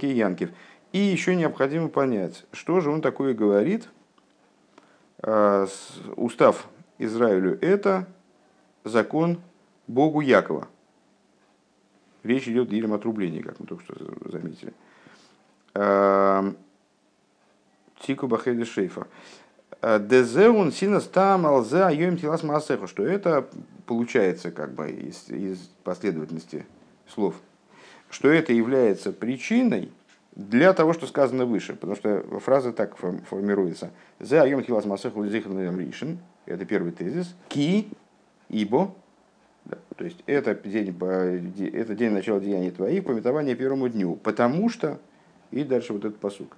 янкив. 0.05 0.51
И 0.91 0.99
еще 0.99 1.35
необходимо 1.35 1.89
понять, 1.89 2.45
что 2.51 2.81
же 2.81 2.89
он 2.89 3.01
такое 3.01 3.33
говорит. 3.33 3.89
А, 5.19 5.67
устав 6.15 6.67
Израилю 6.97 7.57
это 7.61 8.07
закон 8.83 9.41
Богу 9.87 10.21
Якова. 10.21 10.67
Речь 12.23 12.47
идет 12.47 12.71
о 12.71 12.95
отрублении, 12.95 13.41
как 13.41 13.59
мы 13.59 13.65
только 13.65 13.83
что 13.83 14.29
заметили. 14.29 14.73
Эм, 15.73 16.57
Тику 17.99 18.27
Бахеди 18.27 18.63
Шейфа. 18.63 19.07
Э, 19.81 19.99
Дезеун 19.99 20.71
синас 20.71 21.05
там 21.05 21.47
алзе 21.47 21.83
айоим 21.83 22.17
тилас 22.17 22.43
маасеху, 22.43 22.87
что 22.87 23.03
это 23.03 23.47
получается 23.87 24.51
как 24.51 24.73
бы 24.73 24.91
из, 24.91 25.29
из 25.29 25.57
последовательности 25.83 26.65
слов, 27.07 27.35
что 28.09 28.29
это 28.29 28.53
является 28.53 29.11
причиной 29.11 29.91
для 30.35 30.73
того, 30.73 30.93
что 30.93 31.07
сказано 31.07 31.45
выше, 31.45 31.73
потому 31.73 31.95
что 31.95 32.23
фраза 32.39 32.71
так 32.71 32.97
формируется. 32.97 33.91
Зе 34.19 34.41
айом 34.41 34.63
тилас 34.63 34.85
маасеху 34.85 35.23
лизихан 35.23 35.77
ришен, 35.77 36.19
это 36.45 36.65
первый 36.65 36.91
тезис. 36.91 37.35
Ки, 37.49 37.89
ибо, 38.49 38.95
да, 39.65 39.77
то 39.95 40.05
есть 40.05 40.23
это 40.25 40.55
день, 40.55 40.95
это 41.73 41.95
день 41.95 42.11
начала 42.11 42.39
деяний 42.39 42.71
твоих, 42.71 43.05
пометование 43.05 43.55
первому 43.55 43.89
дню. 43.89 44.15
Потому 44.15 44.69
что, 44.69 44.99
и 45.51 45.63
дальше 45.63 45.93
вот 45.93 46.05
этот 46.05 46.19
посук. 46.19 46.55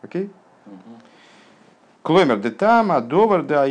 Окей? 0.00 0.30
Кломер 2.02 2.40
де 2.40 2.52
а 2.60 3.00
довар 3.00 3.42
да 3.44 3.66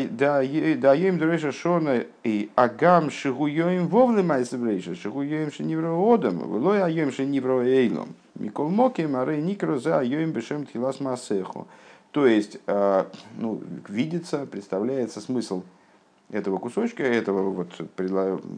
даем 0.78 1.18
дреша 1.18 1.52
шона 1.52 2.06
и 2.24 2.50
агам 2.56 3.12
шигуем 3.12 3.88
вовле 3.88 4.24
майсеврейша, 4.24 4.96
шигуем 4.96 5.52
шенивроодом, 5.52 6.38
влой 6.40 6.82
аем 6.82 7.12
шенивроэйлом. 7.12 8.16
Микол 8.40 8.70
моки 8.70 9.02
маре 9.02 9.42
никро 9.42 9.78
за 9.80 10.00
аем 10.00 10.32
бешем 10.32 10.66
тхилас 10.66 11.02
масеху. 11.02 11.68
То 12.12 12.26
есть, 12.26 12.58
э, 12.68 13.06
ну, 13.38 13.62
видится, 13.90 14.46
представляется 14.46 15.20
смысл 15.20 15.64
этого 16.30 16.58
кусочка, 16.58 17.04
этого 17.04 17.50
вот, 17.50 17.82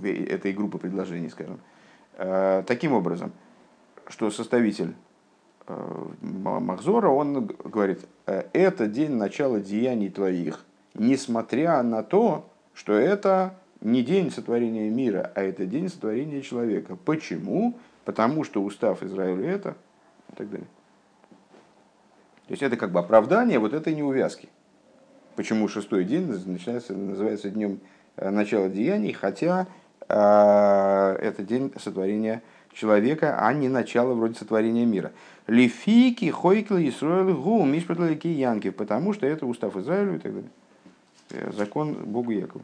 этой 0.03 0.53
группы 0.53 0.77
предложений, 0.77 1.30
скажем, 1.30 1.60
э, 2.18 2.63
таким 2.68 2.94
образом, 2.94 3.32
что 4.08 4.30
составитель 4.30 4.94
Махзора, 5.67 7.10
он 7.10 7.46
говорит, 7.46 8.01
«Э, 8.25 8.43
это 8.53 8.88
день 8.88 9.12
начала 9.12 9.60
деяний 9.60 10.10
твоих, 10.10 10.65
несмотря 10.93 11.82
на 11.84 12.03
то, 12.03 12.50
что 12.74 12.93
это 12.93 13.55
не 13.84 14.01
день 14.01 14.32
сотворения 14.32 14.89
мира, 14.89 15.32
а 15.36 15.43
это 15.43 15.65
день 15.65 15.89
сотворения 15.89 16.41
человека. 16.41 16.96
Почему? 16.96 17.77
Потому 18.05 18.43
что 18.43 18.63
устав 18.63 19.03
Израилю 19.03 19.46
это 19.46 19.75
и 20.32 20.36
так 20.36 20.50
далее. 20.50 20.67
То 22.48 22.51
есть 22.51 22.63
это 22.63 22.77
как 22.77 22.91
бы 22.91 23.00
оправдание 23.00 23.60
вот 23.60 23.74
этой 23.74 23.93
неувязки. 23.93 24.50
Почему 25.36 25.67
шестой 25.67 26.03
день 26.03 26.27
начинается, 26.46 26.93
называется 26.93 27.50
днем 27.50 27.79
э, 28.17 28.29
начала 28.29 28.70
деяний, 28.70 29.13
хотя 29.13 29.67
э, 30.08 30.13
это 31.22 31.43
день 31.43 31.74
сотворения 31.77 32.41
человека, 32.74 33.38
а 33.39 33.53
не 33.53 33.70
начало 33.70 34.13
вроде 34.13 34.36
сотворения 34.36 34.86
мира. 34.86 35.12
Лифики, 35.48 36.30
Хойкл, 36.30 36.75
Исруэл, 36.75 37.36
Гу, 37.36 37.63
Мишпатлики, 37.65 38.27
Янки, 38.27 38.70
потому 38.70 39.13
что 39.13 39.25
это 39.25 39.46
устав 39.46 39.75
Израилю 39.77 40.15
и 40.15 40.20
так 40.20 40.34
далее. 40.34 40.51
Э, 41.32 41.51
закон 41.51 41.94
Богу 41.94 42.32
Якову. 42.32 42.63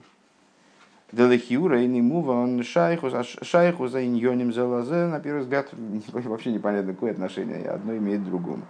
Делехиура 1.12 1.82
и 1.82 1.88
Нимува, 1.88 2.34
он 2.34 2.62
шайху, 2.64 3.10
шайху 3.42 3.88
за 3.88 4.06
иньоним 4.06 4.54
за 4.54 4.66
лазе, 4.68 5.08
на 5.08 5.20
первый 5.20 5.42
взгляд, 5.42 5.70
вообще 6.14 6.52
непонятно, 6.52 6.94
какое 6.94 7.12
отношение 7.12 7.68
одно 7.68 7.98
имеет 7.98 8.22
к 8.22 8.26
другому. 8.26 8.64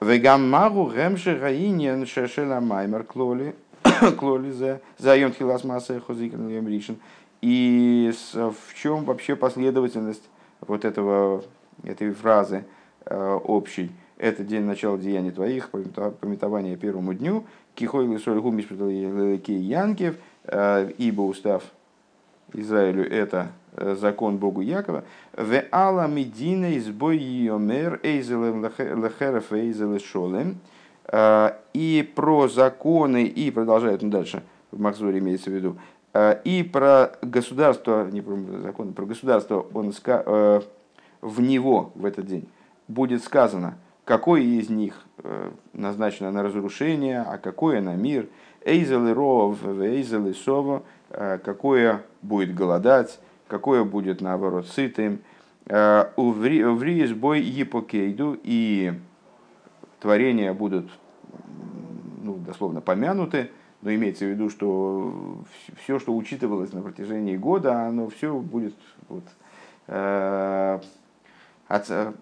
Вегаммагу 0.00 0.92
гемши 0.94 1.36
гаиньян 1.36 2.06
шешела 2.06 2.60
маймер 2.60 3.02
клоли, 3.02 3.56
клоли 4.18 4.50
за 4.50 4.80
заем 4.98 5.32
тхилас 5.32 5.64
масса 5.64 6.00
хозикан 6.00 6.48
ришен. 6.66 6.98
И 7.42 8.12
в 8.34 8.74
чем 8.74 9.04
вообще 9.04 9.36
последовательность 9.36 10.22
вот 10.60 10.84
этого, 10.84 11.44
этой 11.84 12.12
фразы 12.12 12.64
э, 13.04 13.38
общей? 13.44 13.92
Это 14.18 14.44
день 14.44 14.62
начала 14.62 14.96
деяний 14.96 15.30
твоих, 15.30 15.70
пометование 15.70 16.76
первому 16.76 17.12
дню, 17.12 17.44
кихой 17.74 18.06
лисоль 18.06 18.40
гумиш 18.40 18.66
янкев, 18.70 20.16
э, 20.44 20.90
ибо 20.96 21.22
устав 21.22 21.62
Израилю 22.54 23.04
это 23.04 23.50
Э, 23.78 23.94
закон 23.94 24.38
Богу 24.38 24.62
Якова, 24.62 25.04
в 25.34 25.62
ала 25.70 26.06
медина 26.06 26.78
избой 26.78 27.18
йомер 27.18 28.00
эйзелем 28.02 28.64
лехереф 28.64 29.52
эйзеле 29.52 29.98
шолем, 29.98 30.60
э, 31.12 31.50
и 31.74 32.10
про 32.14 32.48
законы, 32.48 33.24
и 33.24 33.50
продолжает 33.50 34.02
он 34.02 34.08
дальше, 34.08 34.42
в 34.70 34.80
Махзоре 34.80 35.18
имеется 35.18 35.50
в 35.50 35.52
виду, 35.52 35.76
и 36.44 36.62
про 36.62 37.12
государство, 37.22 38.08
не 38.10 38.20
про 38.20 38.36
законы, 38.62 38.92
про 38.92 39.04
государство, 39.04 39.66
он 39.74 39.92
в 41.20 41.40
него 41.40 41.92
в 41.94 42.04
этот 42.04 42.26
день 42.26 42.48
будет 42.88 43.24
сказано, 43.24 43.76
какое 44.04 44.42
из 44.42 44.70
них 44.70 45.04
назначено 45.72 46.30
на 46.30 46.42
разрушение, 46.42 47.22
а 47.22 47.38
какое 47.38 47.80
на 47.80 47.96
мир, 47.96 48.28
эйзелы 48.64 49.12
ров, 49.12 49.58
эйзелы 49.64 50.34
сово, 50.34 50.82
какое 51.10 52.02
будет 52.22 52.54
голодать, 52.54 53.18
какое 53.48 53.84
будет, 53.84 54.20
наоборот, 54.20 54.66
сытым. 54.66 55.20
Э, 55.66 56.10
Увриес 56.16 57.12
бой 57.12 57.40
епокейду, 57.40 58.38
и 58.42 58.92
творения 60.00 60.52
будут, 60.52 60.88
ну, 62.22 62.36
дословно, 62.36 62.80
помянуты, 62.80 63.50
но 63.86 63.94
имеется 63.94 64.24
в 64.24 64.28
виду, 64.30 64.50
что 64.50 65.44
все, 65.80 66.00
что 66.00 66.12
учитывалось 66.16 66.72
на 66.72 66.82
протяжении 66.82 67.36
года, 67.36 67.86
оно 67.86 68.08
все 68.08 68.36
будет 68.36 68.74
вот, 69.08 69.22
э, 69.86 70.80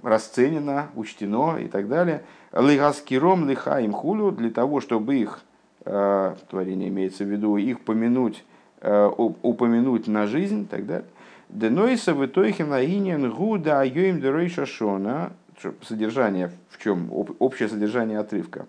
расценено, 0.03 0.89
учтено 0.95 1.57
и 1.57 1.69
так 1.69 1.89
далее. 1.89 2.23
Лигаскиром 2.53 3.49
лихаим 3.49 3.93
хулю, 3.93 4.31
для 4.31 4.51
того, 4.51 4.83
чтобы 4.83 5.17
их, 5.17 5.41
э, 5.87 6.35
творение 6.51 6.91
имеется 6.91 7.25
в 7.25 7.29
виду, 7.29 7.57
их 7.57 7.81
помянуть, 7.81 8.45
упомянуть 8.83 10.07
на 10.07 10.27
жизнь 10.27 10.65
и 10.65 10.67
так 10.67 10.85
далее. 10.85 11.09
Денойса 11.49 12.13
в 12.13 12.27
итоге 12.27 12.63
наинен 12.67 13.31
гуда 13.31 13.81
айоим 13.81 14.21
дерой 14.21 14.51
шашона. 14.51 15.33
Содержание 15.81 16.51
в 16.69 16.83
чем? 16.83 17.09
Общее 17.39 17.71
содержание 17.71 18.19
отрывка. 18.19 18.67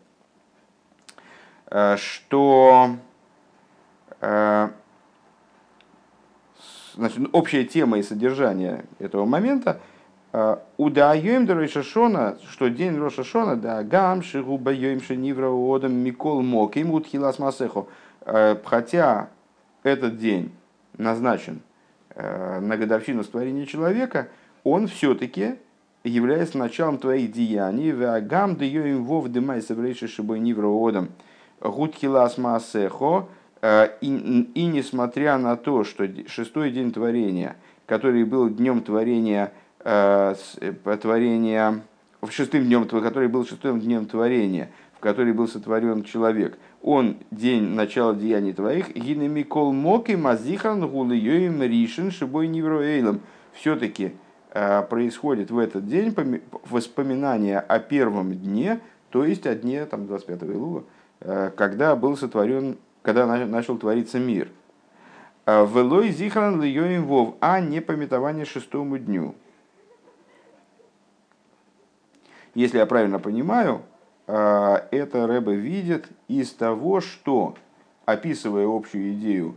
Что 1.98 2.96
значит, 6.96 7.30
общая 7.32 7.66
тема 7.66 8.00
и 8.00 8.04
содержание 8.04 8.86
этого 9.00 9.26
момента– 9.26 9.80
Удаем 10.78 11.46
до 11.46 11.54
Рошашона, 11.56 12.38
что 12.50 12.68
день 12.68 12.98
Рошашона, 12.98 13.56
да, 13.56 13.84
гам, 13.84 14.22
шигуба 14.22 14.74
йоим 14.74 15.02
шенивра 15.02 15.50
одам 15.50 15.94
микол 15.94 16.42
мок, 16.42 16.76
им 16.76 16.92
утхилас 16.92 17.40
масехо. 17.40 17.86
Хотя 18.66 19.30
этот 19.84 20.18
день 20.18 20.52
назначен 20.98 21.62
на 22.16 22.76
годовщину 22.76 23.24
створения 23.24 23.66
человека, 23.66 24.28
он 24.66 24.88
все-таки 24.88 25.56
является 26.04 26.58
началом 26.58 26.98
твоих 26.98 27.32
деяний. 27.32 27.94
Вагам 27.94 28.58
да 28.58 28.66
йоим 28.66 29.06
вов 29.06 29.30
дымай 29.30 29.62
саврейши 29.62 30.10
шибой 30.10 30.42
нивра 30.42 30.68
гутхилас 31.62 32.38
масехо. 32.38 33.28
И, 34.02 34.50
и 34.54 34.66
несмотря 34.68 35.38
на 35.40 35.56
то, 35.56 35.84
что 35.84 36.08
шестой 36.28 36.72
день 36.72 36.92
творения, 36.92 37.56
который 37.88 38.24
был 38.24 38.50
днем 38.50 38.82
творения 38.82 39.52
Э, 39.88 40.34
э, 40.62 40.98
творения, 40.98 41.82
в 42.20 42.32
шестым 42.32 42.64
днем, 42.64 42.88
который 42.88 43.28
был 43.28 43.46
шестым 43.46 43.80
днем 43.80 44.08
творения, 44.08 44.72
в 44.98 45.00
который 45.00 45.32
был 45.32 45.48
сотворен 45.48 46.04
человек, 46.04 46.58
он 46.82 47.18
день 47.30 47.70
начала 47.70 48.16
деяний 48.16 48.54
твоих, 48.54 48.96
гинами 48.96 49.44
кол 49.44 49.74
моки 49.74 50.14
мазихан 50.14 50.90
гулиёим 50.90 51.62
ришен 51.62 52.10
шибой 52.10 52.48
невроэйлом. 52.48 53.20
Все-таки 53.54 54.14
э, 54.56 54.82
происходит 54.90 55.52
в 55.52 55.60
этот 55.60 55.88
день 55.88 56.16
воспоминание 56.68 57.60
о 57.60 57.78
первом 57.78 58.34
дне, 58.34 58.80
то 59.12 59.24
есть 59.24 59.46
о 59.46 59.54
дне 59.54 59.86
там, 59.86 60.08
25 60.08 60.44
Илува, 60.46 60.84
когда 61.20 61.96
был 61.96 62.18
сотворен, 62.18 62.78
когда 63.02 63.26
начал 63.26 63.78
твориться 63.78 64.20
мир. 64.20 64.50
Велой 65.46 66.10
зихран 66.10 66.62
льёим 66.62 67.06
вов, 67.06 67.36
а 67.40 67.60
не 67.60 67.80
пометование 67.80 68.46
шестому 68.46 68.98
дню. 68.98 69.36
Если 72.56 72.78
я 72.78 72.86
правильно 72.86 73.20
понимаю, 73.20 73.82
э, 74.28 74.78
это 74.92 75.28
Рэбе 75.28 75.56
видит 75.56 76.08
из 76.30 76.54
того, 76.54 77.02
что, 77.02 77.56
описывая 78.06 78.66
общую 78.66 79.12
идею 79.14 79.56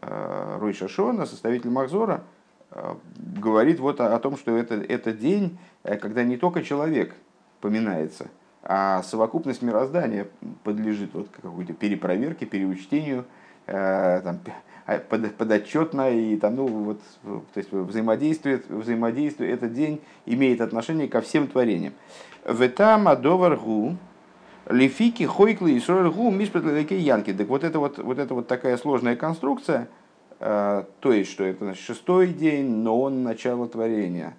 э, 0.00 0.58
Рой 0.60 0.72
Шашона, 0.72 1.26
составитель 1.26 1.70
Махзора, 1.70 2.22
э, 2.70 2.94
говорит 3.16 3.80
вот 3.80 4.00
о, 4.00 4.16
том, 4.20 4.36
что 4.36 4.56
это, 4.56 4.76
это 4.76 5.12
день, 5.12 5.58
когда 5.82 6.22
не 6.22 6.36
только 6.36 6.62
человек 6.62 7.16
поминается, 7.60 8.28
а 8.68 9.02
совокупность 9.04 9.62
мироздания 9.62 10.26
подлежит 10.64 11.14
вот 11.14 11.28
какой-то 11.28 11.72
перепроверке, 11.72 12.46
переучтению, 12.46 13.24
там, 13.66 14.40
под, 15.08 15.34
подотчетно 15.36 16.10
и 16.10 16.36
там, 16.36 16.56
ну, 16.56 16.66
вот, 16.66 17.00
то 17.22 17.58
есть 17.58 17.70
взаимодействие, 17.72 18.62
взаимодействие, 18.68 19.52
этот 19.52 19.72
день 19.72 20.00
имеет 20.26 20.60
отношение 20.60 21.06
ко 21.06 21.20
всем 21.20 21.46
творениям. 21.46 21.94
Ветам 22.44 23.06
адоваргу 23.06 23.96
лифики 24.68 25.24
хойкли 25.24 25.72
и 25.72 25.80
срольгу 25.80 26.30
мишпетлеке 26.30 26.98
янки. 26.98 27.32
Так 27.32 27.48
вот 27.48 27.62
это 27.64 27.78
вот, 27.78 27.98
вот 27.98 28.18
это 28.18 28.34
вот 28.34 28.48
такая 28.48 28.76
сложная 28.76 29.16
конструкция, 29.16 29.88
э, 30.40 30.84
то 31.00 31.12
есть, 31.12 31.30
что 31.30 31.44
это 31.44 31.64
значит, 31.64 31.84
шестой 31.84 32.28
день, 32.28 32.68
но 32.68 33.00
он 33.00 33.22
начало 33.22 33.68
творения. 33.68 34.36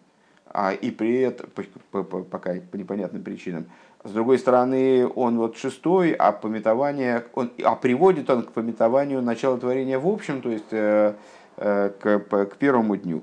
А, 0.49 0.71
и 0.73 0.91
при 0.91 1.19
этом, 1.21 1.49
пока 1.91 2.55
по 2.71 2.77
непонятным 2.77 3.21
причинам, 3.21 3.65
с 4.07 4.11
другой 4.11 4.39
стороны, 4.39 5.05
он 5.05 5.37
вот 5.37 5.57
шестой, 5.57 6.13
а 6.13 6.31
пометование, 6.31 7.25
он, 7.33 7.51
а 7.63 7.75
приводит 7.75 8.29
он 8.29 8.43
к 8.43 8.53
пометованию 8.53 9.21
начала 9.21 9.57
творения 9.57 9.99
в 9.99 10.07
общем, 10.07 10.41
то 10.41 10.49
есть 10.49 10.71
э, 10.71 11.13
э, 11.57 11.91
к, 11.99 12.19
к 12.45 12.55
первому 12.55 12.95
дню. 12.95 13.21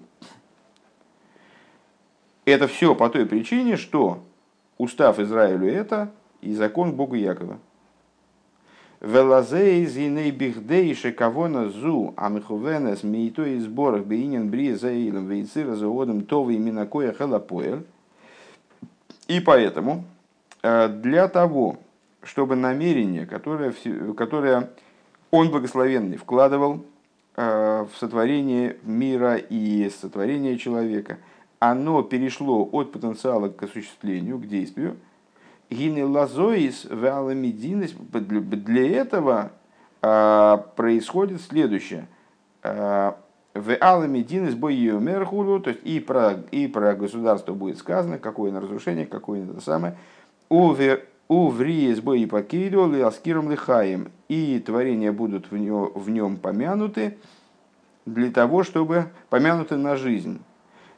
Это 2.45 2.69
все 2.69 2.95
по 2.95 3.09
той 3.09 3.25
причине, 3.25 3.79
что 3.79 4.19
устав 4.77 5.19
Израилю 5.19 5.67
это 5.67 6.13
и 6.43 6.55
закон 6.55 6.93
Богу 6.93 7.15
Якова. 7.15 7.59
Велазей 9.01 9.87
зиней 9.87 10.31
бихдей 10.31 10.95
шекавона 10.95 11.71
зу 11.71 12.15
амихувенес 12.17 13.03
мейто 13.03 13.45
и 13.45 13.59
сборах 13.59 14.05
бейнин 14.05 14.51
бри 14.51 14.73
заилом 14.75 15.27
вейцира 15.27 15.75
заодом 15.75 16.25
това 16.25 16.53
и 16.53 16.59
минакоя 16.59 17.13
халапоэль. 17.13 17.85
И 19.29 19.41
поэтому 19.41 20.05
для 20.89 21.29
того, 21.29 21.79
чтобы 22.23 22.57
намерение, 22.57 23.27
которое, 23.27 23.75
которое 24.17 24.71
он 25.31 25.51
благословенный 25.51 26.17
вкладывал 26.17 26.85
э, 27.37 27.87
в 27.93 27.97
сотворение 27.99 28.77
мира 28.83 29.37
и 29.37 29.91
сотворение 29.91 30.59
человека– 30.59 31.19
оно 31.71 32.03
перешло 32.03 32.69
от 32.73 32.93
потенциала 32.93 33.49
к 33.49 33.63
осуществлению, 33.63 34.39
к 34.39 34.47
действию. 34.47 34.97
Гины 35.71 36.05
лазоис 36.05 36.85
валамединес. 36.91 37.95
Для 38.13 39.01
этого 39.01 39.53
а, 40.03 40.59
происходит 40.77 41.41
следующее. 41.41 42.07
В 42.63 43.77
Аламединес 43.81 44.55
боиомерхулу, 44.55 45.61
то 45.61 45.71
есть 45.71 45.81
и 45.85 46.01
про, 46.01 46.33
и 46.51 46.67
про 46.67 46.95
государство 46.95 47.55
будет 47.55 47.79
сказано, 47.79 48.19
какое 48.19 48.51
на 48.51 48.61
разрушение, 48.61 49.07
какое 49.07 49.45
на 49.45 49.53
это 49.53 49.61
самое. 50.49 51.01
У 51.27 51.49
вриес 51.49 52.01
бои 52.01 52.27
покидол 52.27 52.95
и 52.95 53.01
аскиром 53.01 53.51
лихаем. 53.51 54.11
И 54.29 54.59
творения 54.59 55.11
будут 55.11 55.51
в 55.51 55.57
нем, 55.57 55.91
в 55.95 56.11
нем 56.11 56.37
помянуты 56.37 57.17
для 58.05 58.31
того, 58.31 58.63
чтобы 58.63 59.07
помянуты 59.31 59.77
на 59.77 59.97
жизнь. 59.97 60.41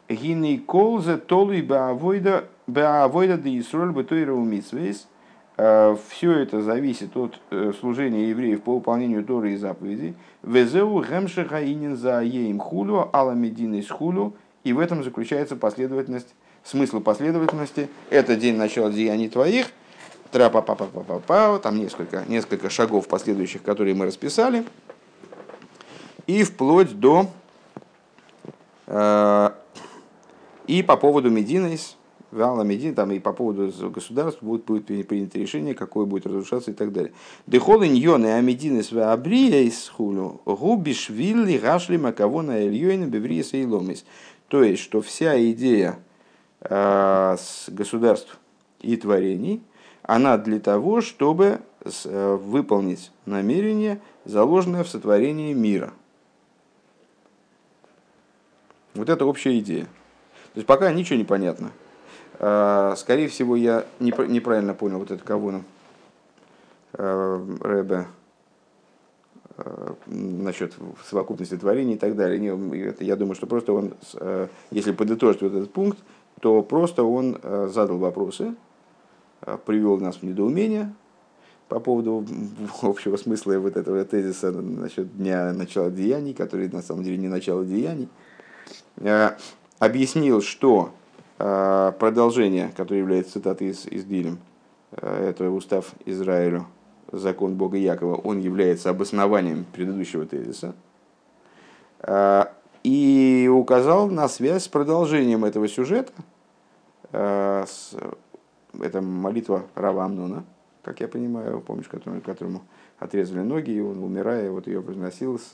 Гиней 0.09 0.59
колзе 0.59 1.17
толуй 1.17 1.63
баавойда 1.63 2.45
баавойда 2.67 3.39
да 3.39 3.59
Исроль 3.59 3.93
бетойра 3.93 4.33
умитсвейс. 4.33 5.09
Э, 5.57 5.97
Все 6.09 6.33
это 6.33 6.61
зависит 6.61 7.17
от 7.17 7.41
э, 7.51 7.73
служения 7.79 8.29
евреев 8.29 8.63
по 8.63 8.75
выполнению 8.75 9.25
Торы 9.25 9.53
и 9.53 9.57
заповедей. 9.57 10.15
Везеу 10.43 11.03
гемшеха 11.03 11.65
инин 11.65 11.97
за 11.97 12.21
еим 12.21 12.59
хулю, 12.59 13.09
аламедин 13.13 13.75
из 13.75 13.89
хулю. 13.89 14.35
И 14.65 14.73
в 14.73 14.81
этом 14.81 15.05
заключается 15.05 15.55
последовательность, 15.55 16.35
смысл 16.67 17.01
последовательности. 17.01 17.89
Это 18.11 18.37
день 18.37 18.57
начала 18.57 18.91
деяний 18.91 19.29
твоих, 19.29 19.69
трапа 20.33 20.61
па 20.61 20.75
па 20.75 20.87
па 20.87 21.01
па 21.01 21.19
па 21.21 21.59
там 21.59 21.79
несколько, 21.79 22.25
несколько 22.27 22.69
шагов 22.69 23.09
последующих, 23.09 23.63
которые 23.63 23.95
мы 23.95 24.07
расписали. 24.07 24.65
И 26.27 26.43
вплоть 26.43 26.99
до 26.99 27.29
э, 28.89 29.51
и 30.67 30.83
по 30.83 30.97
поводу 30.97 31.31
Мединес, 31.31 31.97
Вала 32.33 32.65
Медин, 32.65 32.95
там 32.97 33.13
и 33.13 33.21
по 33.21 33.33
поводу 33.33 33.73
государства 33.91 34.45
будет, 34.45 34.65
будет 34.65 35.07
принято 35.07 35.39
решение, 35.39 35.75
какое 35.75 36.05
будет 36.05 36.27
разрушаться 36.27 36.73
и 36.73 36.75
так 36.75 36.93
далее. 36.93 37.13
Дехолы 37.47 37.89
ньоны 37.89 38.35
амединес 38.35 38.91
в 38.91 38.99
абрия 38.99 39.63
из 39.63 39.89
хулю, 39.89 40.41
губиш 40.45 41.09
вилли 41.09 41.59
гашли 41.59 41.97
макавона 41.97 42.59
эльйойна 42.59 43.07
бевриес 43.07 43.55
и 43.55 43.65
ломис. 43.65 44.05
То 44.49 44.65
есть, 44.65 44.83
что 44.83 45.01
вся 45.01 45.41
идея 45.51 46.01
с 46.69 47.69
государств 47.69 48.39
и 48.81 48.97
творений, 48.97 49.63
она 50.07 50.39
для 50.39 50.61
того, 50.61 51.01
чтобы 51.01 51.61
э, 51.85 52.35
выполнить 52.37 53.11
намерение, 53.27 54.01
заложенное 54.25 54.85
в 54.85 54.89
сотворении 54.89 55.53
мира. 55.53 55.93
Вот 58.95 59.09
это 59.09 59.27
общая 59.27 59.59
идея. 59.59 59.85
То 59.85 60.61
есть 60.61 60.67
пока 60.67 60.93
ничего 60.93 61.19
не 61.19 61.25
понятно. 61.25 61.71
А, 62.39 62.95
скорее 62.97 63.29
всего, 63.29 63.57
я 63.57 63.85
неправильно 63.99 64.75
понял 64.75 64.99
вот 64.99 65.11
это 65.11 65.23
кого 65.23 65.61
а, 66.93 67.57
Рэбе 67.61 68.07
насчет 70.07 70.75
совокупности 71.09 71.57
творений 71.57 71.95
и 71.95 71.99
так 71.99 72.15
далее. 72.15 72.39
Не, 72.39 72.95
я 73.05 73.17
думаю, 73.17 73.35
что 73.35 73.47
просто 73.47 73.73
он, 73.73 73.95
если 74.71 74.93
подытожить 74.93 75.41
вот 75.41 75.55
этот 75.55 75.73
пункт, 75.73 75.99
то 76.41 76.63
просто 76.63 77.03
он 77.03 77.39
задал 77.43 77.99
вопросы, 77.99 78.55
привел 79.65 79.99
нас 79.99 80.17
в 80.17 80.23
недоумение 80.23 80.93
по 81.69 81.81
поводу 81.81 82.25
общего 82.83 83.17
смысла 83.17 83.59
вот 83.59 83.77
этого 83.77 84.05
тезиса 84.05 84.53
насчет 84.53 85.17
дня 85.17 85.53
начала 85.53 85.91
деяний, 85.91 86.35
который 86.35 86.69
на 86.69 86.83
самом 86.83 87.03
деле 87.03 87.17
не 87.17 87.29
начало 87.29 87.65
деяний 87.65 88.09
объяснил, 89.79 90.43
что 90.43 90.91
э, 91.39 91.93
продолжение, 91.99 92.73
которое 92.77 92.99
является 92.99 93.35
цитатой 93.35 93.69
из, 93.69 93.87
из 93.87 94.05
Дилем, 94.05 94.39
э, 94.93 95.29
это 95.31 95.51
устав 95.51 95.93
Израилю, 96.05 96.67
закон 97.13 97.55
Бога 97.55 97.77
Якова, 97.77 98.17
он 98.17 98.41
является 98.41 98.91
обоснованием 98.91 99.65
предыдущего 99.73 100.27
тезиса. 100.27 100.75
Э, 102.87 102.89
и 102.89 103.49
указал 103.49 104.09
на 104.09 104.29
связь 104.29 104.65
с 104.65 104.69
продолжением 104.69 105.45
этого 105.45 105.69
сюжета. 105.69 106.13
С, 107.13 107.97
это 108.81 109.01
молитва 109.01 109.65
Рава 109.75 110.05
Амнона, 110.05 110.45
как 110.83 111.01
я 111.01 111.09
понимаю, 111.09 111.61
помнишь, 111.61 111.89
которому, 111.89 112.21
которому 112.21 112.63
отрезали 112.99 113.41
ноги, 113.41 113.71
и 113.71 113.81
он, 113.81 114.03
умирая, 114.03 114.51
вот 114.51 114.67
ее 114.67 114.83
произносил, 114.83 115.39
с, 115.39 115.53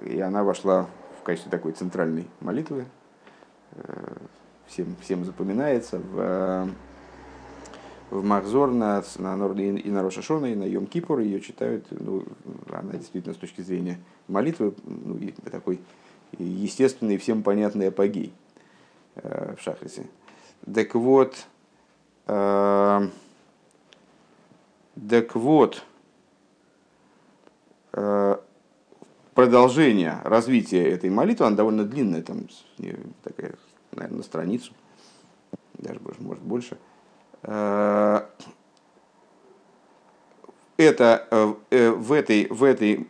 и 0.00 0.20
она 0.20 0.44
вошла 0.44 0.86
в 1.18 1.22
качестве 1.22 1.50
такой 1.50 1.72
центральной 1.72 2.28
молитвы, 2.40 2.84
всем, 4.66 4.94
всем 5.00 5.24
запоминается, 5.24 5.98
в, 5.98 6.68
в 8.10 8.24
Махзор 8.24 8.72
на, 8.72 9.02
на, 9.18 9.52
и 9.60 9.90
на 9.90 10.02
Рошашона, 10.02 10.46
и 10.46 10.54
на 10.54 10.64
Йом 10.64 10.86
Кипур 10.86 11.20
ее 11.20 11.40
читают, 11.40 11.86
ну, 11.90 12.24
она 12.70 12.92
действительно 12.94 13.34
с 13.34 13.38
точки 13.38 13.60
зрения 13.60 13.98
молитвы 14.28 14.74
ну, 14.84 15.18
такой 15.50 15.80
естественный, 16.38 17.18
всем 17.18 17.42
понятный 17.42 17.88
апогей 17.88 18.32
э, 19.16 19.54
в 19.56 19.62
Шахрисе. 19.62 20.06
Так 20.72 20.94
вот, 20.94 21.46
э, 22.26 23.08
так 25.08 25.34
вот, 25.34 25.84
э, 27.92 28.36
продолжение 29.34 30.20
развития 30.24 30.88
этой 30.88 31.10
молитвы, 31.10 31.46
она 31.46 31.56
довольно 31.56 31.84
длинная, 31.84 32.22
там 32.22 32.48
такая, 33.22 33.54
наверное, 33.92 34.18
на 34.18 34.22
страницу, 34.22 34.72
даже 35.74 36.00
может 36.20 36.42
больше. 36.42 36.78
Э, 37.42 38.22
это 40.76 41.26
э, 41.30 41.54
э, 41.70 41.90
в 41.90 42.12
этой, 42.12 42.46
в 42.50 42.62
этой 42.62 43.06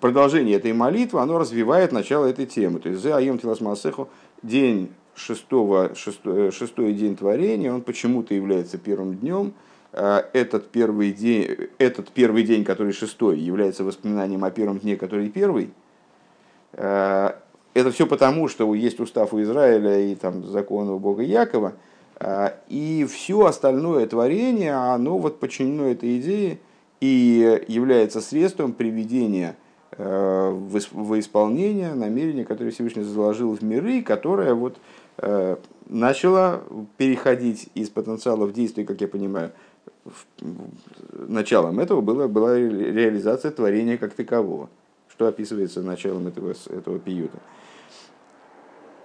продолжении 0.00 0.54
этой 0.54 0.72
молитвы, 0.72 1.20
оно 1.20 1.38
развивает 1.38 1.92
начало 1.92 2.26
этой 2.26 2.46
темы. 2.46 2.78
То 2.80 2.90
есть, 2.90 3.02
за 3.02 3.16
Айом 3.16 3.38
Тиласмасеху, 3.38 4.08
день 4.42 4.92
шестого, 5.14 5.94
шестой, 5.94 6.50
шестой 6.52 6.92
день 6.92 7.16
творения, 7.16 7.72
он 7.72 7.82
почему-то 7.82 8.34
является 8.34 8.78
первым 8.78 9.16
днем. 9.16 9.54
Этот 9.92 10.68
первый, 10.70 11.10
день, 11.10 11.68
этот 11.78 12.10
первый 12.10 12.44
день, 12.44 12.64
который 12.64 12.92
шестой, 12.92 13.40
является 13.40 13.82
воспоминанием 13.82 14.44
о 14.44 14.50
первом 14.52 14.78
дне, 14.78 14.96
который 14.96 15.28
первый. 15.30 15.72
Это 16.72 17.34
все 17.92 18.06
потому, 18.06 18.46
что 18.46 18.72
есть 18.72 19.00
устав 19.00 19.34
у 19.34 19.42
Израиля 19.42 19.98
и 19.98 20.14
там 20.14 20.44
закон 20.44 20.88
у 20.90 20.98
Бога 21.00 21.22
Якова, 21.22 21.74
и 22.68 23.06
все 23.10 23.46
остальное 23.46 24.06
творение, 24.06 24.74
оно 24.74 25.18
вот 25.18 25.40
подчинено 25.40 25.88
этой 25.88 26.18
идее, 26.18 26.58
и 27.00 27.64
является 27.66 28.20
средством 28.20 28.72
приведения 28.72 29.56
э, 29.92 30.50
в 30.50 31.18
исполнение 31.18 31.94
намерения, 31.94 32.44
которое 32.44 32.70
Всевышний 32.70 33.02
заложил 33.02 33.56
в 33.56 33.62
миры, 33.62 34.02
которое 34.02 34.52
вот 34.52 34.76
э, 35.18 35.56
начало 35.88 36.62
переходить 36.98 37.68
из 37.74 37.88
потенциала 37.88 38.44
в 38.44 38.52
действие, 38.52 38.86
как 38.86 39.00
я 39.00 39.08
понимаю, 39.08 39.52
началом 41.12 41.80
этого 41.80 42.00
было, 42.00 42.28
была 42.28 42.56
реализация 42.56 43.50
творения 43.50 43.96
как 43.96 44.12
такового, 44.12 44.68
что 45.08 45.26
описывается 45.26 45.82
началом 45.82 46.26
этого, 46.26 46.54
этого 46.68 46.98
пиюта. 46.98 47.38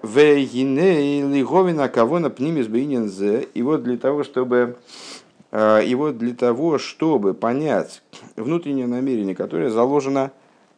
Вегиней 0.06 1.90
кого 1.90 2.20
на 2.20 2.30
пнимис 2.30 2.68
И 3.54 3.62
вот 3.62 3.84
для 3.84 3.98
того, 3.98 4.24
чтобы 4.24 4.78
а, 5.58 5.80
и 5.80 5.96
вот 5.96 6.18
для 6.18 6.34
того, 6.34 6.78
чтобы 6.78 7.34
понять 7.34 8.04
внутреннее 8.36 8.88
намерение, 8.88 9.36
которое 9.36 9.70
заложено 9.70 10.32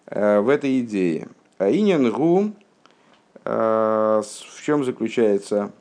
э, 0.06 0.40
в 0.40 0.50
этой 0.50 0.82
идее. 0.82 1.30
А 1.58 1.72
инин 1.72 2.12
гу, 2.12 2.52
э, 3.44 4.22
в 4.24 4.64
чем 4.64 4.86
заключается 4.86 5.72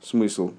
смысл? 0.00 0.52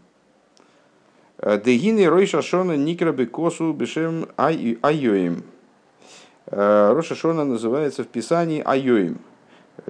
Дегины 1.42 2.06
рой 2.06 2.26
шашона 2.26 2.76
никрабы 2.76 3.28
косу 3.28 3.72
бешем 3.72 4.28
айоим. 4.36 5.44
Роша 6.48 7.16
Шона 7.16 7.46
называется 7.46 8.04
в 8.04 8.08
Писании 8.08 8.62
айоим– 8.62 9.20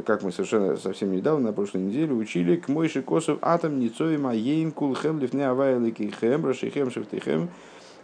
как 0.06 0.24
мы 0.24 0.32
совершенно 0.32 0.78
совсем 0.78 1.12
недавно, 1.12 1.48
на 1.48 1.54
прошлой 1.54 1.82
неделе, 1.82 2.14
учили, 2.14 2.56
к 2.56 2.68
мойши 2.70 3.02
косов 3.02 3.40
атом 3.42 3.80
ницоим 3.80 4.28
аеем 4.28 4.72
кулхем 4.72 5.20
лифне 5.20 5.48
авайли 5.48 5.92
кихем 5.92 6.46
рашихем 6.46 6.90
шифтихем 6.90 7.50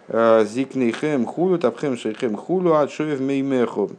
э, 0.07 0.45
зикнейхем 0.45 1.25
хулю 1.25 1.57
тапхем 1.57 1.97
шейхем 1.97 2.35
хулю 2.35 2.73
отшоев 2.73 3.19
меймеху. 3.19 3.91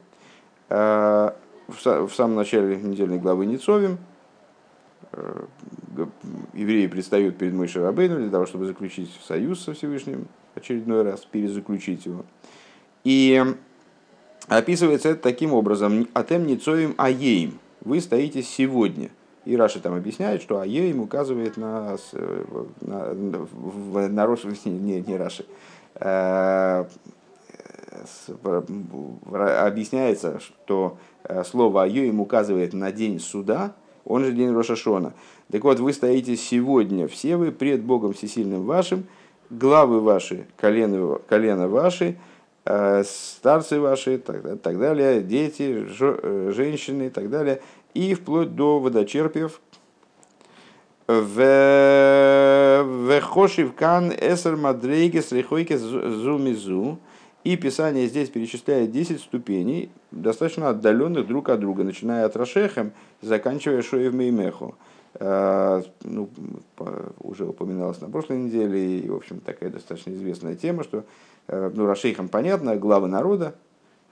Э, 0.69 1.31
в 1.69 2.11
самом 2.13 2.35
начале 2.35 2.77
недельной 2.77 3.19
главы 3.19 3.47
Ницовим 3.47 3.99
э, 5.13 5.45
евреи 6.53 6.87
предстают 6.89 7.39
перед 7.39 7.55
Мойшей 7.55 7.83
Рабейну 7.83 8.17
для 8.17 8.31
того, 8.31 8.47
чтобы 8.47 8.67
заключить 8.67 9.11
союз 9.27 9.63
со 9.63 9.73
Всевышним, 9.73 10.27
очередной 10.55 11.03
раз 11.03 11.21
перезаключить 11.21 12.07
его. 12.07 12.25
И 13.05 13.43
описывается 14.49 15.11
это 15.11 15.23
таким 15.23 15.53
образом. 15.53 16.09
Атем 16.13 16.47
ницоим 16.47 16.95
аеим 16.99 17.59
вы 17.83 18.01
стоите 18.01 18.43
сегодня. 18.43 19.11
И 19.45 19.57
Раши 19.57 19.81
там 19.81 19.95
объясняет, 19.95 20.43
что 20.43 20.61
Ае 20.61 20.91
им 20.91 21.01
указывает 21.01 21.57
на, 21.57 21.97
на, 22.81 23.15
на, 23.15 24.09
на 24.09 24.27
Рош, 24.27 24.45
не, 24.65 25.01
не 25.01 25.17
Раши, 25.17 25.47
а, 25.95 26.87
объясняется, 29.33 30.41
что 30.41 30.99
э, 31.25 31.43
слово 31.45 31.85
Ае 31.85 32.09
им 32.09 32.21
указывает 32.21 32.75
на 32.75 32.93
день 32.93 33.19
суда, 33.19 33.75
он 34.05 34.25
же 34.25 34.33
день 34.33 34.53
Рошашона. 34.53 35.15
Так 35.51 35.65
вот, 35.65 35.81
вы 35.81 35.93
стоите 35.93 36.37
сегодня, 36.37 37.09
все 37.09 37.37
вы 37.37 37.51
пред 37.51 37.83
Богом 37.83 38.13
Всесильным 38.13 38.65
вашим, 38.65 39.05
главы 39.49 40.01
ваши, 40.01 40.47
колено, 40.57 41.19
колено 41.27 41.69
ваши, 41.69 42.17
Э, 42.17 42.30
старцы 42.65 43.81
ваши, 43.81 44.19
так, 44.19 44.61
так 44.61 44.79
далее, 44.79 45.23
дети, 45.23 45.87
э, 46.01 46.53
женщины 46.55 47.07
и 47.07 47.11
так 47.11 47.31
далее, 47.31 47.61
и 47.95 48.15
вплоть 48.15 48.55
до 48.55 48.79
водочерпиев. 48.79 49.61
Вехошив 53.09 53.75
кан 53.75 54.13
эсер 54.13 54.57
мадрейгес 54.57 55.33
рихойкес 55.33 55.81
зумизу. 55.81 56.99
И 57.43 57.57
Писание 57.57 58.07
здесь 58.07 58.29
перечисляет 58.29 58.93
10 58.93 59.19
ступеней, 59.19 59.91
достаточно 60.11 60.69
отдаленных 60.69 61.27
друг 61.27 61.49
от 61.49 61.59
друга, 61.61 61.85
начиная 61.85 62.27
от 62.27 62.37
Рашехем, 62.37 62.93
заканчивая 63.23 63.81
Шоев 63.81 64.13
Меймеху. 64.13 64.75
Э, 64.77 64.90
ну, 65.19 66.31
уже 67.19 67.45
упоминалось 67.45 68.01
на 68.01 68.09
прошлой 68.09 68.39
неделе, 68.39 69.01
и, 69.01 69.09
в 69.09 69.17
общем, 69.17 69.41
такая 69.41 69.71
достаточно 69.71 70.13
известная 70.13 70.55
тема, 70.55 70.85
что 70.85 71.05
Э, 71.51 71.71
ну, 71.75 71.87
Рашейхам 71.87 72.29
понятно, 72.29 72.77
главы 72.77 73.09
народа, 73.09 73.57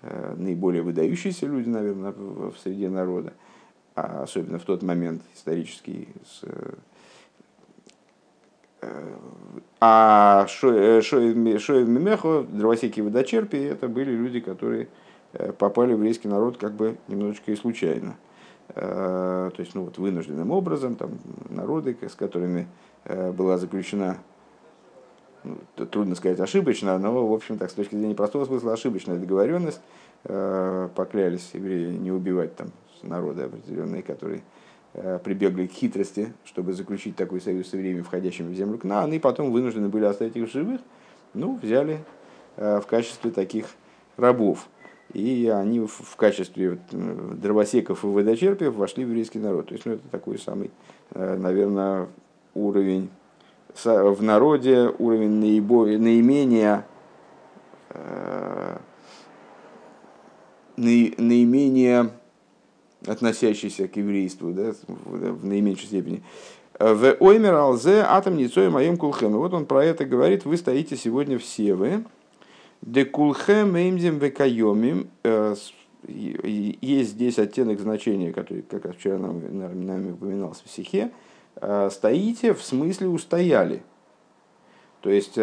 э, 0.02 0.34
наиболее 0.36 0.82
выдающиеся 0.82 1.46
люди, 1.46 1.68
наверное, 1.68 2.12
в 2.12 2.54
среде 2.60 2.88
народа, 2.88 3.32
а 3.94 4.24
особенно 4.24 4.58
в 4.58 4.64
тот 4.64 4.82
момент 4.82 5.22
исторический. 5.36 6.08
С, 6.26 6.42
э, 8.82 8.96
а 9.80 10.46
Шоев 10.48 11.36
Мимехо, 11.36 12.42
дровосеки 12.42 13.00
водочерпи, 13.00 13.56
это 13.56 13.88
были 13.88 14.10
люди, 14.10 14.40
которые 14.40 14.88
попали 15.58 15.92
в 15.92 15.98
еврейский 15.98 16.28
народ 16.28 16.58
как 16.58 16.72
бы 16.72 16.96
немножечко 17.06 17.52
и 17.52 17.56
случайно. 17.56 18.16
То 18.74 19.52
есть, 19.58 19.74
ну 19.74 19.84
вот 19.84 19.98
вынужденным 19.98 20.50
образом, 20.50 20.94
там 20.94 21.18
народы, 21.48 21.96
с 22.00 22.14
которыми 22.14 22.68
была 23.04 23.56
заключена 23.56 24.18
ну, 25.44 25.86
трудно 25.86 26.14
сказать 26.14 26.40
ошибочно, 26.40 26.98
но, 26.98 27.26
в 27.26 27.32
общем, 27.32 27.58
так, 27.58 27.70
с 27.70 27.74
точки 27.74 27.94
зрения 27.94 28.14
простого 28.14 28.44
смысла, 28.44 28.72
ошибочная 28.72 29.16
договоренность. 29.16 29.80
Э, 30.24 30.88
поклялись 30.94 31.50
евреи 31.52 31.94
не 31.96 32.10
убивать 32.10 32.56
там 32.56 32.72
народы 33.02 33.44
определенные, 33.44 34.02
которые 34.02 34.42
э, 34.94 35.20
прибегли 35.22 35.66
к 35.66 35.72
хитрости, 35.72 36.32
чтобы 36.44 36.72
заключить 36.72 37.14
такой 37.14 37.40
союз 37.40 37.68
с 37.68 37.72
евреями, 37.72 38.02
входящими 38.02 38.52
в 38.52 38.56
землю 38.56 38.78
к 38.78 38.84
нам, 38.84 39.12
и 39.12 39.18
потом 39.18 39.52
вынуждены 39.52 39.88
были 39.88 40.04
оставить 40.04 40.36
их 40.36 40.50
живых, 40.50 40.80
ну, 41.34 41.58
взяли 41.62 42.00
э, 42.56 42.80
в 42.80 42.86
качестве 42.86 43.30
таких 43.30 43.66
рабов. 44.16 44.66
И 45.14 45.48
они 45.48 45.80
в 45.80 46.16
качестве 46.16 46.78
дровосеков 46.92 48.04
и 48.04 48.06
водочерпиев 48.06 48.74
вошли 48.74 49.04
в 49.04 49.08
еврейский 49.08 49.38
народ. 49.38 49.68
То 49.68 49.74
есть, 49.74 49.86
ну, 49.86 49.92
это 49.92 50.06
такой 50.10 50.38
самый, 50.38 50.70
наверное, 51.14 52.08
уровень 52.54 53.08
в 53.84 54.22
народе 54.22 54.92
уровень 54.98 55.30
наиболее, 55.30 55.98
наименее 55.98 56.84
э, 57.90 58.78
наименее 60.76 62.10
относящийся 63.06 63.88
к 63.88 63.96
еврейству, 63.96 64.52
да, 64.52 64.72
в 64.86 65.44
наименьшей 65.44 65.86
степени. 65.86 66.22
В 66.78 67.16
оймер 67.20 67.54
алзе 67.54 68.04
атом 68.06 68.36
ницой 68.36 68.70
моем 68.70 68.96
кулхем. 68.96 69.34
И 69.34 69.38
вот 69.38 69.52
он 69.54 69.66
про 69.66 69.84
это 69.84 70.04
говорит, 70.04 70.44
вы 70.44 70.56
стоите 70.56 70.96
сегодня 70.96 71.38
все 71.38 71.74
вы. 71.74 72.04
Де 72.82 73.04
кулхем 73.04 73.76
имдим 73.76 74.18
векайомим. 74.18 75.10
Э, 75.24 75.54
есть 76.06 77.10
здесь 77.10 77.38
оттенок 77.38 77.80
значения, 77.80 78.32
который 78.32 78.62
как 78.62 78.94
вчера 78.96 79.18
нам, 79.18 79.40
нами 79.84 80.12
упоминался 80.12 80.64
в 80.64 80.70
стихе. 80.70 81.10
Стоите 81.90 82.54
в 82.54 82.62
смысле 82.62 83.08
устояли. 83.08 83.82
То 85.00 85.10
есть, 85.10 85.34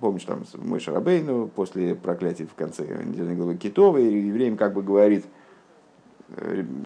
помнишь, 0.00 0.24
там 0.24 0.42
мой 0.56 0.80
Шарабейну 0.80 1.46
после 1.46 1.94
проклятия 1.94 2.46
в 2.46 2.54
конце 2.54 2.82
недельной 3.04 3.36
главы 3.36 3.56
Китовой, 3.56 4.12
евреям 4.12 4.56
как 4.56 4.74
бы 4.74 4.82
говорит, 4.82 5.24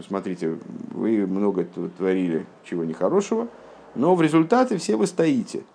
смотрите, 0.07 0.59
вы 0.91 1.27
много 1.27 1.65
творили 1.65 2.45
чего 2.65 2.85
нехорошего, 2.85 3.49
но 3.95 4.15
в 4.15 4.21
результате 4.21 4.77
все 4.77 4.97
вы 4.97 5.07
стоите– 5.07 5.63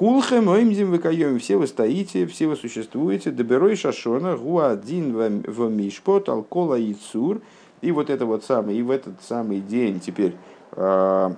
Кулхем 0.00 0.48
оймдим 0.48 0.90
выкаем, 0.90 1.38
все 1.38 1.58
вы 1.58 1.66
стоите, 1.66 2.26
все 2.26 2.46
вы 2.46 2.56
существуете, 2.56 3.30
доберой 3.30 3.76
шашона, 3.76 4.34
гуадин 4.34 5.42
в 5.42 5.68
мишпот, 5.68 6.30
алкола 6.30 6.76
и 6.76 6.94
цур. 6.94 7.42
И 7.82 7.92
вот 7.92 8.08
это 8.08 8.24
вот 8.24 8.42
самый, 8.42 8.78
и 8.78 8.82
в 8.82 8.90
этот 8.90 9.22
самый 9.22 9.60
день 9.60 10.00
теперь 10.00 10.36
э, 10.72 11.30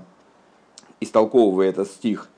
истолковывая 1.00 1.70
этот 1.70 1.88
стих 1.88 2.28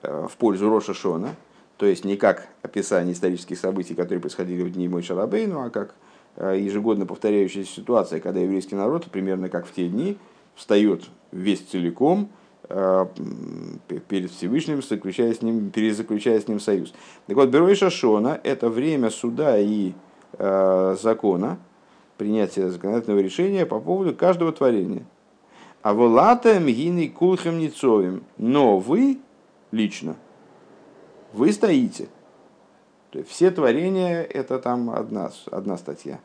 э, 0.00 0.26
в 0.26 0.34
пользу 0.38 0.70
Роша 0.70 0.94
Шона, 0.94 1.36
то 1.76 1.84
есть 1.84 2.06
не 2.06 2.16
как 2.16 2.48
описание 2.62 3.12
исторических 3.12 3.58
событий, 3.58 3.94
которые 3.94 4.22
происходили 4.22 4.62
в 4.62 4.72
дни 4.72 4.88
Мой 4.88 5.02
Шарабейну, 5.02 5.66
а 5.66 5.68
как 5.68 5.94
э, 6.36 6.56
ежегодно 6.60 7.04
повторяющаяся 7.04 7.70
ситуация, 7.70 8.20
когда 8.20 8.40
еврейский 8.40 8.74
народ, 8.74 9.04
примерно 9.10 9.50
как 9.50 9.66
в 9.66 9.72
те 9.74 9.86
дни, 9.88 10.16
встает 10.54 11.02
весь 11.30 11.60
целиком, 11.60 12.30
перед 12.68 14.30
Всевышним, 14.30 14.82
заключая 14.82 15.34
с 15.34 15.42
ним, 15.42 15.70
перезаключая 15.70 16.40
с 16.40 16.48
ним 16.48 16.60
союз. 16.60 16.94
Так 17.26 17.36
вот, 17.36 17.48
Берой 17.50 17.74
Шашона– 17.74 18.40
это 18.44 18.68
время 18.68 19.10
суда 19.10 19.58
и 19.58 19.92
э, 20.38 20.96
закона, 21.00 21.58
принятия 22.16 22.70
законодательного 22.70 23.20
решения 23.20 23.66
по 23.66 23.80
поводу 23.80 24.14
каждого 24.14 24.52
творения. 24.52 25.04
А 25.82 25.92
волата 25.92 26.58
мгины 26.58 27.08
кулхем 27.08 27.58
ницовим. 27.58 28.24
Но 28.38 28.78
вы 28.78 29.18
лично, 29.70 30.16
вы 31.34 31.52
стоите. 31.52 32.08
То 33.10 33.18
есть 33.18 33.30
все 33.30 33.50
творения– 33.50 34.22
это 34.22 34.58
там 34.58 34.90
одна, 34.90 35.30
одна 35.50 35.76
статья. 35.76 36.20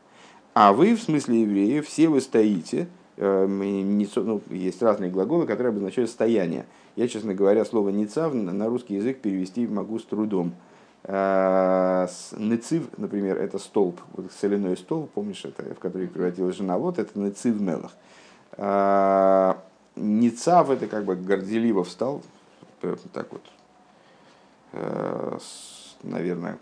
А 0.54 0.72
вы, 0.72 0.96
в 0.96 1.02
смысле 1.02 1.42
евреев, 1.42 1.86
все 1.86 2.08
вы 2.08 2.20
стоите– 2.20 2.88
ну, 3.20 4.40
есть 4.48 4.82
разные 4.82 5.10
глаголы, 5.10 5.46
которые 5.46 5.70
обозначают 5.70 6.10
стояние. 6.10 6.64
Я, 6.96 7.06
честно 7.06 7.34
говоря, 7.34 7.64
слово 7.64 7.90
«ницав» 7.90 8.32
на 8.32 8.66
русский 8.66 8.94
язык 8.94 9.20
перевести 9.20 9.66
могу 9.66 9.98
с 9.98 10.04
трудом. 10.04 10.54
Э, 11.04 12.06
нецив, 12.36 12.88
например, 12.98 13.38
это 13.38 13.58
столб, 13.58 14.00
вот 14.12 14.30
соляной 14.32 14.76
столб, 14.76 15.10
помнишь, 15.10 15.44
это, 15.44 15.62
в 15.74 15.78
который 15.78 16.08
превратилась 16.08 16.56
жена 16.56 16.76
Лот, 16.76 16.98
это 16.98 17.18
нецив 17.18 17.58
мелах. 17.60 17.92
Э, 18.52 19.54
ницав 19.96 20.70
это 20.70 20.86
как 20.86 21.04
бы 21.04 21.16
горделиво 21.16 21.84
встал, 21.84 22.22
так 23.12 23.32
вот, 23.32 23.42
э, 24.72 25.38
наверное, 26.02 26.58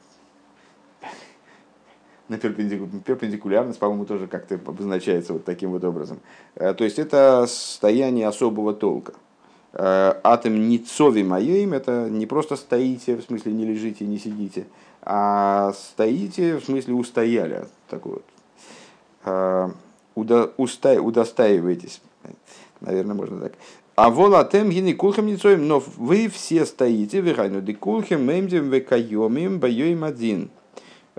на 2.28 2.38
перпендикулярность, 2.38 3.78
по-моему, 3.78 4.04
тоже 4.04 4.26
как-то 4.26 4.56
обозначается 4.56 5.32
вот 5.32 5.44
таким 5.44 5.70
вот 5.70 5.84
образом. 5.84 6.20
Э, 6.54 6.74
то 6.74 6.84
есть 6.84 6.98
это 6.98 7.46
состояние 7.48 8.28
особого 8.28 8.74
толка. 8.74 9.14
Э, 9.72 10.14
атом 10.22 10.68
ницови 10.68 11.22
моим 11.22 11.72
это 11.72 12.08
не 12.10 12.26
просто 12.26 12.56
стоите, 12.56 13.16
в 13.16 13.22
смысле 13.22 13.52
не 13.52 13.64
лежите, 13.64 14.04
не 14.06 14.18
сидите, 14.18 14.66
а 15.02 15.72
стоите, 15.72 16.58
в 16.58 16.64
смысле 16.64 16.94
устояли. 16.94 17.66
Такой 17.88 18.12
вот. 18.12 18.24
Э, 19.24 19.70
уда, 20.14 20.50
уста, 20.56 21.00
удостаиваетесь. 21.00 22.02
Наверное, 22.80 23.14
можно 23.14 23.40
так. 23.40 23.52
А 23.96 24.10
волатем 24.10 24.70
гини 24.70 24.92
кулхем 24.92 25.26
ницоим, 25.26 25.66
но 25.66 25.82
вы 25.96 26.28
все 26.28 26.64
стоите, 26.66 27.20
вихайну 27.20 27.60
декулхем 27.60 28.24
мемдем 28.24 28.70
векайомим 28.70 29.58
боем 29.58 30.04
один 30.04 30.50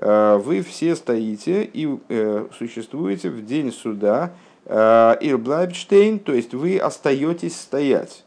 вы 0.02 0.62
все 0.62 0.96
стоите 0.96 1.64
и 1.64 1.90
э, 2.08 2.48
существуете 2.58 3.30
в 3.30 3.46
день 3.46 3.72
суда 3.74 4.32
э, 4.66 5.18
Ирблайбштейн, 5.20 6.20
то 6.20 6.34
есть 6.34 6.54
вы 6.54 6.78
остаетесь 6.78 7.60
стоять, 7.60 8.24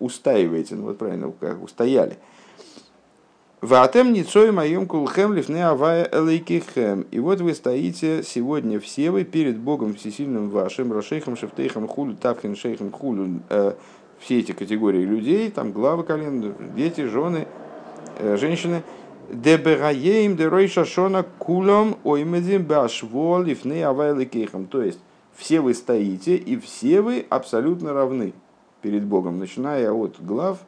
устаиваете, 0.00 0.74
ну 0.74 0.86
вот 0.86 0.98
правильно, 0.98 1.32
как 1.38 1.62
устояли. 1.62 2.18
Ватем 3.60 4.12
ницой 4.12 4.50
моем 4.50 4.88
кулхем 4.88 5.32
лифне 5.32 5.64
авая 5.64 6.08
элейкихем. 6.10 7.06
И 7.12 7.20
вот 7.20 7.40
вы 7.40 7.54
стоите 7.54 8.24
сегодня 8.24 8.80
все 8.80 9.12
вы 9.12 9.22
перед 9.22 9.56
Богом 9.56 9.94
Всесильным 9.94 10.50
вашим, 10.50 10.92
Рашейхом, 10.92 11.36
Шефтейхом, 11.36 11.86
Хулю, 11.86 12.16
Тапхин, 12.16 12.56
Шейхом, 12.56 12.90
Хулю, 12.90 13.40
все 14.18 14.40
эти 14.40 14.50
категории 14.50 15.04
людей, 15.04 15.48
там 15.52 15.70
главы 15.70 16.02
колен, 16.02 16.52
дети, 16.74 17.06
жены, 17.06 17.46
женщины– 18.18 18.82
Дебегаеем 19.30 20.36
дерой 20.36 20.68
шашона 20.68 21.24
кулом 21.38 21.96
оймедим 22.04 22.64
башвол 22.64 23.44
ифны 23.44 23.82
авайликейхам. 23.82 24.66
То 24.66 24.82
есть 24.82 24.98
все 25.34 25.60
вы 25.60 25.74
стоите 25.74 26.36
и 26.36 26.58
все 26.58 27.00
вы 27.00 27.24
абсолютно 27.28 27.92
равны 27.92 28.34
перед 28.82 29.04
Богом, 29.04 29.38
начиная 29.38 29.90
от 29.92 30.16
глав 30.20 30.58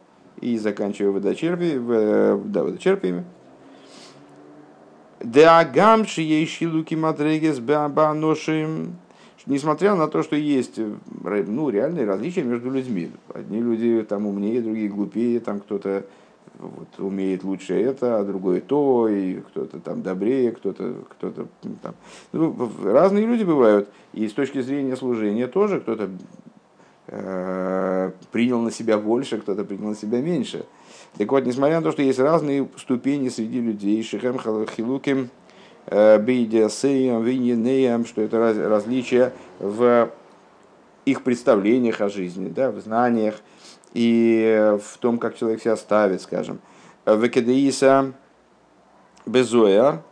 и 0.41 0.57
заканчивая 0.57 1.11
водочерпиями. 1.11 2.43
Да, 2.47 2.65
водочерпиями. 2.65 3.25
Деагамши 5.23 6.23
ейши 6.23 6.69
луки 6.69 6.95
мадрегес 6.95 7.59
бааношим. 7.61 8.97
Несмотря 9.47 9.95
на 9.95 10.09
то, 10.09 10.23
что 10.23 10.37
есть 10.37 10.79
ну, 10.79 11.69
реальные 11.69 12.07
различия 12.07 12.43
между 12.43 12.71
людьми. 12.71 13.11
Одни 13.29 13.61
люди 13.61 14.05
там 14.09 14.27
умнее, 14.27 14.63
другие 14.63 14.89
глупее, 14.89 15.39
там 15.41 15.61
кто-то 15.61 16.07
вот, 16.59 16.89
умеет 16.99 17.45
лучше 17.45 17.75
это, 17.75 18.19
а 18.19 18.25
другой 18.25 18.61
то, 18.61 19.09
и 19.09 19.41
кто-то 19.41 19.81
там 19.81 20.03
добрее, 20.03 20.53
кто-то 20.53 20.95
кто 21.11 21.31
там. 21.31 21.95
Ну, 22.33 22.71
разные 22.83 23.27
люди 23.27 23.45
бывают, 23.45 23.89
и 24.13 24.29
с 24.29 24.33
точки 24.33 24.61
зрения 24.61 24.97
служения 24.97 25.47
тоже 25.47 25.81
кто-то 25.81 26.11
э, 27.09 28.11
принял 28.33 28.61
на 28.61 28.71
себя 28.71 28.99
больше, 28.99 29.39
кто-то 29.39 29.65
принял 29.65 29.89
на 29.89 29.97
себя 29.97 30.21
меньше. 30.21 30.65
Так 31.17 31.31
вот, 31.31 31.45
несмотря 31.47 31.77
на 31.77 31.83
то, 31.83 31.93
что 31.93 32.03
есть 32.03 32.19
разные 32.19 32.69
ступени 32.77 33.29
среди 33.29 33.61
людей, 33.61 34.03
Шихем 34.03 34.39
Хилуким, 34.39 35.31
э, 35.87 36.19
Бейдиасеем, 36.19 37.23
Виньенеем, 37.23 38.05
что 38.05 38.23
это 38.23 38.39
раз, 38.39 38.57
различия 38.57 39.33
в 39.59 40.11
их 41.05 41.23
представлениях 41.23 42.01
о 42.01 42.09
жизни, 42.09 42.49
да, 42.49 42.71
в 42.71 42.81
знаниях, 42.81 43.41
и 43.95 44.77
в 44.83 44.99
том, 44.99 45.19
как 45.19 45.37
человек 45.37 45.61
себя 45.61 45.77
ставит, 45.77 46.21
скажем. 46.21 46.61
Векедеиса 47.07 48.13
безояр, 49.27 50.03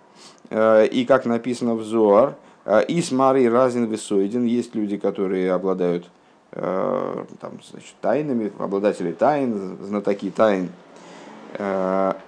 э, 0.51 0.87
и 0.87 1.05
как 1.05 1.27
написано 1.27 1.75
в 1.75 1.83
Зоар, 1.85 2.37
э, 2.65 2.85
и 2.85 3.03
с 3.03 3.11
Марой 3.11 3.49
разин 3.49 3.87
высойден, 3.87 4.45
есть 4.45 4.75
люди, 4.75 4.97
которые 4.97 5.53
обладают 5.53 6.09
э, 6.53 7.25
там, 7.41 7.53
значит, 7.71 7.95
тайнами, 8.01 8.53
обладатели 8.59 9.13
тайн, 9.13 9.79
знатоки 9.81 10.31
тайн. 10.31 10.71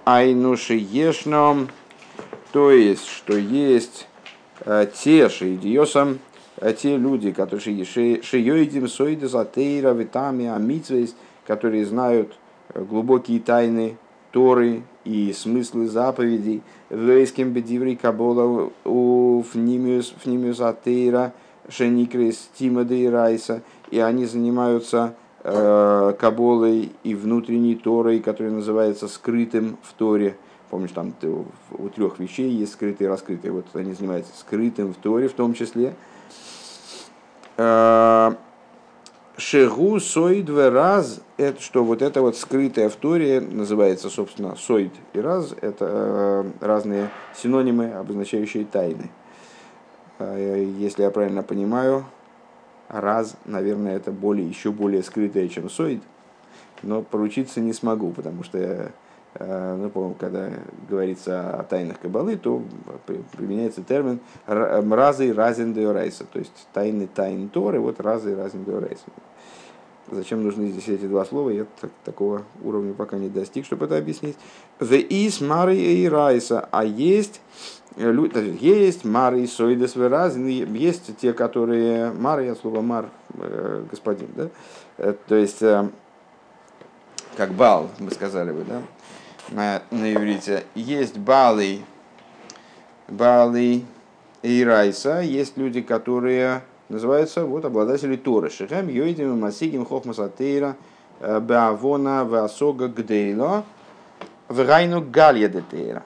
Айнуши 0.05 0.75
ешном, 0.75 1.69
то 2.51 2.69
есть, 2.69 3.07
что 3.07 3.35
есть 3.35 4.07
те 4.93 5.29
шейдиосам, 5.29 6.19
те 6.77 6.95
люди, 6.95 7.31
которые 7.31 7.85
шиёидим 7.85 8.87
сойдес 8.87 9.33
атеира 9.33 9.93
витами 9.93 10.45
амитвейс, 10.45 11.15
которые 11.45 11.85
знают 11.85 12.37
э, 12.73 12.83
глубокие 12.83 13.39
тайны 13.39 13.97
Торы 14.31 14.83
и 15.05 15.31
смыслы 15.31 15.87
заповедей. 15.87 16.61
Вейским 16.89 17.51
бедиври 17.51 17.95
кабола 17.95 18.69
у 18.83 19.43
фнимиус 19.43 20.59
атеира 20.59 21.33
шеникрис 21.69 22.49
тимада 22.57 22.93
и 22.95 23.07
райса. 23.07 23.61
И 23.91 23.99
они 23.99 24.25
занимаются 24.25 25.15
э, 25.43 26.13
каболой 26.19 26.91
и 27.03 27.15
внутренней 27.15 27.75
Торой, 27.75 28.19
которая 28.19 28.51
называется 28.51 29.07
скрытым 29.07 29.77
в 29.83 29.93
Торе. 29.93 30.35
Помнишь, 30.69 30.91
там 30.91 31.13
у 31.71 31.89
трех 31.89 32.19
вещей 32.19 32.49
есть 32.49 32.73
скрытые 32.73 33.07
и 33.07 33.09
раскрытые. 33.09 33.51
Вот 33.53 33.67
они 33.73 33.93
занимаются 33.93 34.33
скрытым 34.37 34.93
в 34.93 34.97
Торе 34.97 35.29
в 35.29 35.33
том 35.33 35.53
числе. 35.53 35.95
Шегу 39.37 39.99
сойд 39.99 40.49
в 40.49 40.69
раз, 40.71 41.21
это 41.35 41.61
что 41.61 41.83
вот 41.83 42.01
это 42.01 42.21
вот 42.21 42.37
скрытая 42.37 42.87
в 42.87 42.95
Торе 42.95 43.41
называется, 43.41 44.09
собственно, 44.09 44.55
сойд 44.55 44.93
и 45.11 45.19
раз, 45.19 45.53
это 45.59 45.85
э, 45.89 46.51
разные 46.61 47.09
синонимы, 47.35 47.91
обозначающие 47.91 48.63
тайны. 48.63 49.09
Э, 50.19 50.65
если 50.77 51.03
я 51.03 51.11
правильно 51.11 51.43
понимаю, 51.43 52.05
раз, 52.87 53.35
наверное, 53.43 53.97
это 53.97 54.11
более, 54.11 54.47
еще 54.47 54.71
более 54.71 55.03
скрытое, 55.03 55.49
чем 55.49 55.69
сойд, 55.69 56.01
но 56.81 57.01
поручиться 57.01 57.59
не 57.59 57.73
смогу, 57.73 58.11
потому 58.11 58.45
что 58.45 58.93
ну, 59.39 59.89
по 59.89 60.13
когда 60.19 60.49
говорится 60.89 61.59
о 61.59 61.63
тайнах 61.63 61.99
Кабалы, 61.99 62.37
то 62.37 62.63
применяется 63.35 63.81
термин 63.83 64.19
«разы 64.47 65.33
разин 65.33 65.73
деорайса», 65.73 66.25
то 66.25 66.39
есть 66.39 66.67
тайны 66.73 67.07
тайн 67.07 67.49
Торы, 67.49 67.79
вот 67.79 67.99
«разы 67.99 68.35
разин 68.35 68.63
деорайса». 68.63 69.05
Зачем 70.11 70.43
нужны 70.43 70.67
здесь 70.67 70.87
эти 70.87 71.05
два 71.05 71.25
слова, 71.25 71.49
я 71.49 71.65
так, 71.81 71.89
такого 72.03 72.43
уровня 72.63 72.93
пока 72.93 73.17
не 73.17 73.27
достиг, 73.27 73.65
чтобы 73.65 73.85
это 73.85 73.97
объяснить. 73.97 74.37
The 74.79 75.07
is 75.07 75.41
Mari 75.41 75.77
и 75.77 76.07
Райса, 76.07 76.69
а 76.71 76.85
есть 76.85 77.41
есть 77.97 79.05
Мары 79.05 79.45
и 79.45 80.07
разин, 80.07 80.47
есть 80.47 81.17
те, 81.17 81.33
которые 81.33 82.11
Мары, 82.11 82.45
я 82.45 82.55
слово 82.55 82.81
Мар, 82.81 83.09
э, 83.33 83.83
господин, 83.89 84.27
да? 84.35 84.49
Э, 84.97 85.13
то 85.27 85.35
есть, 85.35 85.63
как 87.37 87.51
Бал, 87.53 87.89
мы 87.99 88.11
сказали 88.11 88.51
бы, 88.51 88.63
да? 88.63 88.81
На, 89.49 89.81
иврите. 89.91 90.63
Есть 90.75 91.17
Балы, 91.17 91.81
Балы 93.07 93.83
и 94.41 94.63
Райса, 94.63 95.21
есть 95.21 95.57
люди, 95.57 95.81
которые 95.81 96.61
называются 96.89 97.45
вот 97.45 97.65
обладатели 97.65 98.15
Торы. 98.15 98.49
Шехем, 98.49 98.87
Йойдим, 98.87 99.39
Масигим, 99.39 99.85
Хохмасатейра, 99.85 100.75
э, 101.19 101.39
Беавона, 101.39 102.25
Васога, 102.25 102.87
Гдейло, 102.87 103.63
Врайну 104.47 105.01
Галья 105.01 105.49
Детейра. 105.49 106.03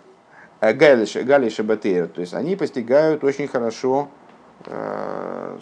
Э, 0.61 0.73
Гали 0.73 1.49
Шабатейра. 1.49 2.07
То 2.07 2.21
есть 2.21 2.33
они 2.33 2.55
постигают 2.55 3.23
очень 3.23 3.47
хорошо, 3.47 4.09
э, 4.65 5.57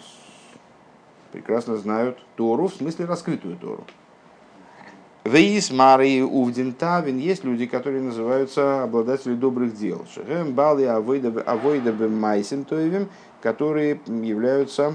прекрасно 1.32 1.76
знают 1.76 2.18
Тору, 2.36 2.68
в 2.68 2.74
смысле 2.74 3.04
раскрытую 3.06 3.56
Тору. 3.56 3.84
Вейс 5.28 5.70
Марии 5.70 6.22
Увдин 6.22 6.74
есть 7.18 7.44
люди, 7.44 7.66
которые 7.66 8.00
называются 8.00 8.84
обладатели 8.84 9.34
добрых 9.34 9.76
дел. 9.76 10.06
Шехем 10.14 10.54
Бали 10.54 10.84
Авойда 10.84 12.08
Майсим 12.08 12.64
Тоевим, 12.64 13.10
которые 13.42 14.00
являются 14.06 14.94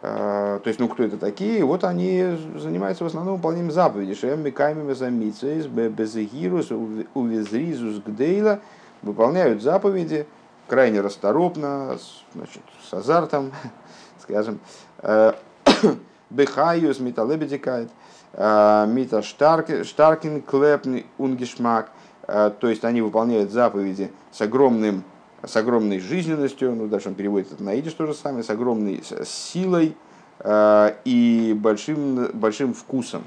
э, 0.00 0.60
то 0.62 0.68
есть, 0.68 0.80
ну, 0.80 0.88
кто 0.88 1.02
это 1.02 1.18
такие? 1.18 1.62
Вот 1.62 1.84
они 1.84 2.38
занимаются 2.56 3.04
в 3.04 3.06
основном 3.06 3.36
выполнением 3.36 3.70
заповедей. 3.70 4.14
Шем 4.14 4.42
Микаймим 4.42 4.94
Замицейс, 4.94 5.66
Безегирус, 5.66 6.70
Увезризус 7.12 8.02
Гдейла, 8.02 8.60
выполняют 9.02 9.62
заповеди 9.62 10.26
крайне 10.68 11.02
расторопно, 11.02 11.98
значит, 12.34 12.62
с 12.88 12.94
азартом, 12.94 13.52
скажем. 14.22 14.58
Э, 15.02 15.34
Бехайус, 16.30 16.98
Металебедикает– 16.98 17.90
Мита 18.36 19.22
Штаркин, 19.22 20.42
Клепн, 20.42 21.04
Унгешмак. 21.18 21.90
Э, 22.26 22.50
то 22.58 22.68
есть 22.68 22.84
они 22.84 23.00
выполняют 23.00 23.50
заповеди 23.50 24.10
с 24.32 24.40
огромным 24.40 25.04
с 25.46 25.56
огромной 25.56 26.00
жизненностью, 26.00 26.74
ну 26.74 26.86
дальше 26.86 27.08
он 27.08 27.14
переводит 27.14 27.52
это 27.52 27.62
на 27.62 27.78
идиш 27.78 27.92
то 27.92 28.06
же 28.06 28.14
самое, 28.14 28.42
с 28.42 28.48
огромной 28.48 29.02
силой 29.26 29.94
э, 30.38 30.94
и 31.04 31.54
большим, 31.54 32.30
большим 32.32 32.72
вкусом. 32.72 33.24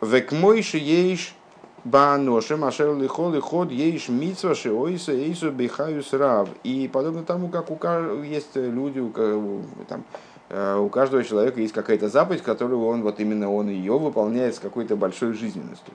Векмойши 0.00 0.78
ейш 0.78 1.36
бааношем 1.84 2.64
ашер 2.64 2.96
лихол 2.96 3.40
ход 3.40 3.70
ейш 3.70 4.08
митсва 4.08 4.56
шиойса 4.56 5.12
эйсу 5.12 5.52
бихаюс 5.52 6.12
рав. 6.12 6.48
И 6.64 6.90
подобно 6.92 7.22
тому, 7.22 7.48
как 7.48 7.70
у 7.70 8.22
есть 8.24 8.56
люди, 8.56 8.98
у, 8.98 9.62
там, 9.88 10.02
Э, 10.02 10.29
у 10.50 10.88
каждого 10.88 11.22
человека 11.22 11.60
есть 11.60 11.72
какая-то 11.72 12.08
заповедь, 12.08 12.42
которую 12.42 12.84
он, 12.84 13.02
вот 13.02 13.20
именно 13.20 13.52
он 13.52 13.68
ее 13.68 13.96
выполняет 13.98 14.56
с 14.56 14.58
какой-то 14.58 14.96
большой 14.96 15.32
жизненностью. 15.32 15.94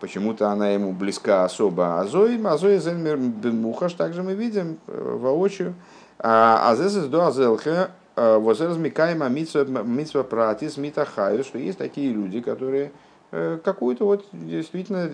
Почему-то 0.00 0.48
она 0.48 0.70
ему 0.70 0.92
близка 0.92 1.44
особо 1.44 2.00
Азой, 2.00 2.40
Азой 2.42 2.78
Зельмер 2.78 3.18
Бенмухаш, 3.18 3.92
также 3.94 4.22
мы 4.22 4.34
видим 4.34 4.78
э, 4.86 5.16
воочию. 5.20 5.74
А 6.18 6.70
Азес 6.70 6.94
до 7.06 7.26
Азелхе 7.26 7.88
э, 8.16 8.38
Возер 8.38 8.70
Микайма 8.78 9.28
Митсва 9.28 10.22
Пратис 10.22 10.76
Митахаю, 10.76 11.44
что 11.44 11.58
есть 11.58 11.78
такие 11.78 12.12
люди, 12.12 12.40
которые 12.40 12.92
какую-то 13.30 14.06
вот 14.06 14.24
действительно 14.32 15.10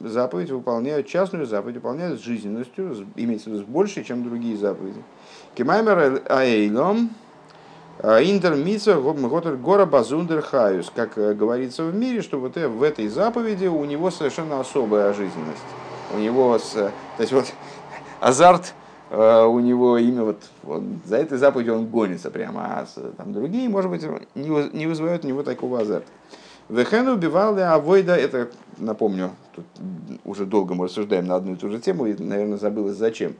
заповедь 0.00 0.50
выполняют, 0.50 1.06
частную 1.06 1.46
заповедь 1.46 1.76
выполняют 1.76 2.18
с 2.18 2.24
жизненностью, 2.24 3.06
имеется 3.14 3.50
в 3.50 3.52
виду 3.52 3.62
с 3.62 3.66
большей, 3.66 4.02
чем 4.02 4.24
другие 4.24 4.56
заповеди. 4.56 5.00
Кемаймер 5.54 6.22
Аэйлом, 6.28 7.10
а, 7.98 8.20
Интермитсва 8.20 9.00
Готер 9.00 9.56
Гора 9.56 9.86
Базундер 9.86 10.42
Хаюс, 10.42 10.90
как 10.94 11.16
э, 11.18 11.34
говорится 11.34 11.84
в 11.84 11.94
мире, 11.94 12.22
что 12.22 12.40
вот 12.40 12.56
э, 12.56 12.66
в 12.66 12.82
этой 12.82 13.06
заповеди 13.08 13.66
у 13.66 13.84
него 13.84 14.10
совершенно 14.10 14.60
особая 14.60 15.12
жизненность. 15.12 15.62
У 16.14 16.18
него, 16.18 16.58
то 16.58 16.92
есть 17.18 17.32
вот 17.32 17.52
азарт 18.20 18.74
э, 19.10 19.44
у 19.44 19.60
него 19.60 19.98
имя 19.98 20.24
вот, 20.24 20.38
вот 20.62 20.82
за 21.04 21.16
этой 21.18 21.38
заповедью 21.38 21.76
он 21.76 21.86
гонится 21.86 22.30
прямо, 22.30 22.62
а 22.64 22.86
там 23.16 23.32
другие, 23.32 23.68
может 23.68 23.90
быть, 23.90 24.02
не, 24.34 24.86
вызывают 24.86 25.24
у 25.24 25.28
него 25.28 25.42
такого 25.42 25.80
азарта. 25.80 26.08
Вехен 26.68 27.06
убивал 27.08 27.56
авойда, 27.58 28.16
это, 28.16 28.48
напомню, 28.78 29.30
тут 29.54 29.66
уже 30.24 30.46
долго 30.46 30.74
мы 30.74 30.86
рассуждаем 30.86 31.26
на 31.26 31.36
одну 31.36 31.52
и 31.52 31.56
ту 31.56 31.68
же 31.68 31.78
тему, 31.78 32.06
и, 32.06 32.20
наверное, 32.20 32.56
забылось 32.56 32.96
зачем. 32.96 33.34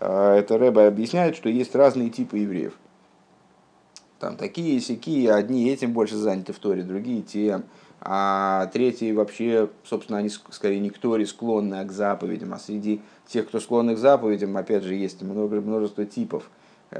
Это 0.00 0.58
Рэба 0.58 0.88
объясняет, 0.88 1.36
что 1.36 1.48
есть 1.48 1.76
разные 1.76 2.10
типы 2.10 2.38
евреев 2.38 2.72
там 4.22 4.36
такие 4.36 4.80
сякие, 4.80 5.34
одни 5.34 5.68
этим 5.68 5.92
больше 5.92 6.14
заняты 6.14 6.52
в 6.52 6.58
Торе, 6.60 6.84
другие 6.84 7.22
тем, 7.22 7.64
а 8.00 8.70
третьи 8.72 9.10
вообще, 9.10 9.68
собственно, 9.82 10.18
они 10.18 10.28
скорее 10.28 10.78
не 10.78 10.90
к 10.90 10.98
Торе 10.98 11.26
склонны, 11.26 11.80
а 11.80 11.84
к 11.84 11.90
заповедям, 11.90 12.54
а 12.54 12.58
среди 12.60 13.00
тех, 13.26 13.48
кто 13.48 13.58
склонны 13.58 13.96
к 13.96 13.98
заповедям, 13.98 14.56
опять 14.56 14.84
же, 14.84 14.94
есть 14.94 15.22
много, 15.22 15.60
множество 15.60 16.04
типов. 16.04 16.48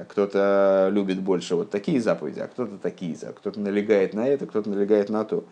Кто-то 0.08 0.88
любит 0.90 1.20
больше 1.20 1.54
вот 1.54 1.70
такие 1.70 2.00
заповеди, 2.00 2.40
а 2.40 2.48
кто-то 2.48 2.76
такие, 2.78 3.14
кто-то 3.14 3.60
налегает 3.60 4.14
на 4.14 4.26
это, 4.26 4.46
кто-то 4.46 4.68
налегает 4.68 5.08
на 5.08 5.24
то. 5.24 5.44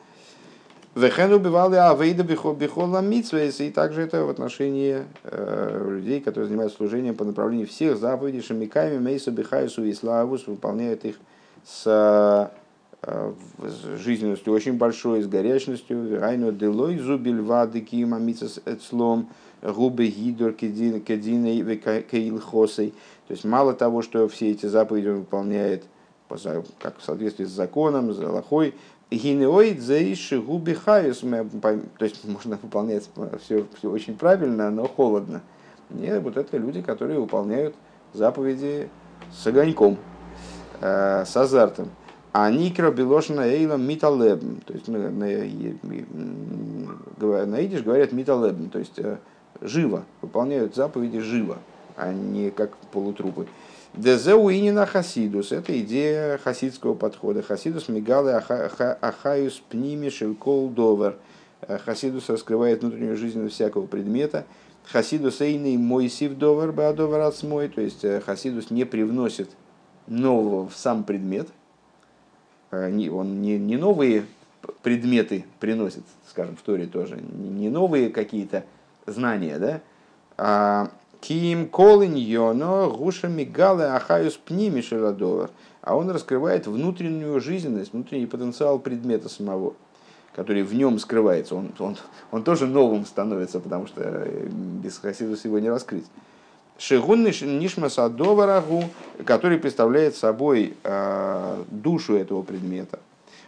Вехен 0.96 1.32
убивали 1.32 1.76
авейда 1.76 2.24
бихола 2.24 3.00
митсвейс, 3.00 3.60
и 3.60 3.70
также 3.70 4.02
это 4.02 4.24
в 4.24 4.28
отношении 4.28 5.04
э, 5.22 5.88
людей, 5.88 6.20
которые 6.20 6.48
занимаются 6.48 6.78
служением 6.78 7.14
по 7.14 7.24
направлению 7.24 7.68
всех 7.68 7.96
заповедей, 7.96 8.42
шамиками, 8.42 8.98
мейсу, 8.98 9.30
бихайсу 9.30 9.84
и 9.84 9.92
славус, 9.92 10.48
выполняют 10.48 11.04
их 11.04 11.20
с 11.64 12.50
э, 13.02 13.32
жизненностью 13.96 14.52
очень 14.52 14.74
большой, 14.78 15.22
с 15.22 15.26
горячностью. 15.26 16.20
Райно 16.20 16.52
делой 16.52 16.98
зубиль 16.98 17.40
вады 17.40 17.80
кима 17.80 18.18
мицас 18.18 18.60
эцлом 18.66 19.28
губы 19.62 20.06
гидор 20.06 20.52
кединой 20.52 21.00
кейлхосой. 21.00 22.94
То 23.28 23.32
есть 23.32 23.44
мало 23.44 23.74
того, 23.74 24.02
что 24.02 24.28
все 24.28 24.50
эти 24.50 24.66
заповеди 24.66 25.08
он 25.08 25.18
выполняет 25.20 25.84
как 26.78 26.98
в 26.98 27.02
соответствии 27.02 27.44
с 27.44 27.50
законом, 27.50 28.12
с 28.12 28.20
Аллахой, 28.20 28.74
Гинеоид 29.10 29.80
заиши 29.80 30.40
губи 30.40 30.74
хаюс, 30.74 31.18
то 31.18 32.04
есть 32.04 32.24
можно 32.28 32.56
выполнять 32.62 33.10
все, 33.42 33.66
все 33.76 33.90
очень 33.90 34.16
правильно, 34.16 34.70
но 34.70 34.86
холодно. 34.86 35.42
Нет, 35.90 36.22
вот 36.22 36.36
это 36.36 36.56
люди, 36.56 36.80
которые 36.80 37.18
выполняют 37.18 37.74
заповеди 38.12 38.88
с 39.32 39.44
огоньком, 39.48 39.98
Э, 40.80 41.24
с 41.26 41.36
азартом. 41.36 41.90
А 42.32 42.50
никро 42.50 42.90
белошина 42.90 43.42
эйлом 43.42 43.82
миталебм. 43.86 44.60
То 44.64 44.72
есть 44.72 44.88
на, 44.88 45.10
на, 45.10 45.26
на 47.46 47.60
идиш 47.60 47.82
говорят 47.82 48.12
миталебм, 48.12 48.70
то 48.70 48.78
есть 48.78 48.98
э, 48.98 49.18
живо, 49.60 50.04
выполняют 50.22 50.74
заповеди 50.74 51.18
живо, 51.18 51.58
а 51.96 52.12
не 52.12 52.50
как 52.50 52.76
полутрупы. 52.92 53.46
Дезеуинина 53.94 54.86
хасидус. 54.86 55.52
Это 55.52 55.78
идея 55.80 56.38
хасидского 56.38 56.94
подхода. 56.94 57.42
Хасидус 57.42 57.88
мигалы 57.88 58.32
ахаюс 58.32 59.60
пними 59.68 60.08
шелкол 60.08 60.70
довер. 60.70 61.16
Э, 61.60 61.76
хасидус 61.76 62.30
раскрывает 62.30 62.80
внутреннюю 62.80 63.18
жизнь 63.18 63.46
всякого 63.48 63.86
предмета. 63.86 64.46
Хасидус 64.86 65.42
эйный 65.42 65.76
мой 65.76 66.08
сив 66.08 66.38
довер 66.38 66.72
баадовер 66.72 67.34
мой. 67.42 67.68
То 67.68 67.82
есть 67.82 68.06
хасидус 68.24 68.70
не 68.70 68.84
привносит 68.84 69.50
нового 70.10 70.68
в 70.68 70.76
сам 70.76 71.04
предмет. 71.04 71.48
Э, 72.70 72.86
он 73.08 73.40
не, 73.40 73.58
не 73.58 73.78
новые 73.78 74.26
предметы 74.82 75.46
приносит, 75.58 76.04
скажем, 76.28 76.56
в 76.56 76.60
Торе 76.62 76.86
тоже, 76.86 77.18
не 77.18 77.70
новые 77.70 78.10
какие-то 78.10 78.64
знания, 79.06 79.58
да, 79.58 79.80
а 80.36 80.90
Ким 81.20 81.68
колин 81.68 82.14
йоно 82.14 82.88
гуша 82.88 83.28
мигалы 83.28 83.84
ахаюс 83.84 84.36
пними 84.36 84.80
шеладовар. 84.80 85.50
А 85.82 85.96
он 85.96 86.10
раскрывает 86.10 86.66
внутреннюю 86.66 87.40
жизненность, 87.40 87.92
внутренний 87.92 88.26
потенциал 88.26 88.78
предмета 88.78 89.28
самого, 89.28 89.74
который 90.34 90.62
в 90.62 90.74
нем 90.74 90.98
скрывается. 90.98 91.54
Он, 91.54 91.72
он, 91.78 91.96
он 92.30 92.42
тоже 92.42 92.66
новым 92.66 93.04
становится, 93.06 93.60
потому 93.60 93.86
что 93.86 94.02
э, 94.02 94.48
без 94.50 94.98
хасидуса 94.98 95.48
его 95.48 95.58
не 95.58 95.68
раскрыть. 95.68 96.06
Шигун 96.80 97.24
Нишмаса 97.24 98.08
Доварагу, 98.08 98.84
который 99.26 99.58
представляет 99.58 100.16
собой 100.16 100.72
э, 100.82 101.64
душу 101.70 102.14
этого 102.16 102.42
предмета. 102.42 103.00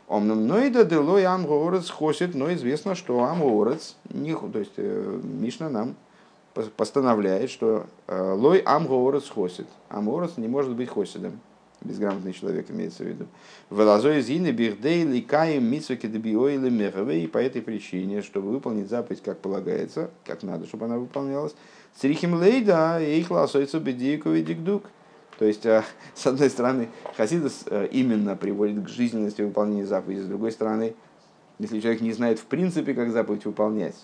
Омном 0.06 0.46
нойда 0.46 0.84
делой 0.84 1.24
амгорец 1.24 1.88
хосит, 1.88 2.34
но 2.34 2.52
известно, 2.52 2.94
что 2.94 3.24
амгорец, 3.24 3.96
то 4.10 4.58
есть 4.58 4.72
э, 4.76 5.20
Мишна 5.22 5.70
нам 5.70 5.94
постановляет, 6.76 7.50
что 7.50 7.86
э, 8.06 8.32
лой 8.34 8.58
амгорец 8.58 9.30
хосит. 9.30 9.66
Амгорец 9.88 10.32
не 10.36 10.46
может 10.46 10.72
быть 10.72 10.90
хосидом. 10.90 11.40
Безграмотный 11.80 12.34
человек 12.34 12.70
имеется 12.70 13.02
в 13.02 13.06
виду. 13.06 13.26
Велазой 13.70 14.20
зины 14.20 14.52
бихдей 14.52 15.04
ликаем 15.04 15.64
митсвеки 15.64 16.06
дебиойлы 16.06 16.70
мехове. 16.70 17.24
И 17.24 17.26
по 17.26 17.38
этой 17.38 17.62
причине, 17.62 18.22
чтобы 18.22 18.50
выполнить 18.50 18.88
заповедь 18.88 19.22
как 19.22 19.38
полагается, 19.38 20.10
как 20.24 20.42
надо, 20.42 20.66
чтобы 20.66 20.84
она 20.84 20.98
выполнялась, 20.98 21.54
црихим 21.96 22.34
лейда 22.34 23.00
их 23.00 23.30
ласойцу 23.30 23.80
бедейку 23.80 24.30
и 24.30 24.42
дикдук. 24.42 24.84
То 25.38 25.44
есть, 25.44 25.66
э, 25.66 25.82
с 26.14 26.26
одной 26.26 26.50
стороны, 26.50 26.88
Хасидус 27.16 27.64
э, 27.66 27.88
именно 27.90 28.36
приводит 28.36 28.84
к 28.84 28.88
жизненности 28.88 29.42
выполнения 29.42 29.86
заповеди, 29.86 30.20
с 30.20 30.26
другой 30.26 30.52
стороны, 30.52 30.94
если 31.58 31.80
человек 31.80 32.00
не 32.00 32.12
знает 32.12 32.38
в 32.38 32.44
принципе, 32.44 32.94
как 32.94 33.10
заповедь 33.10 33.44
выполнять, 33.44 33.96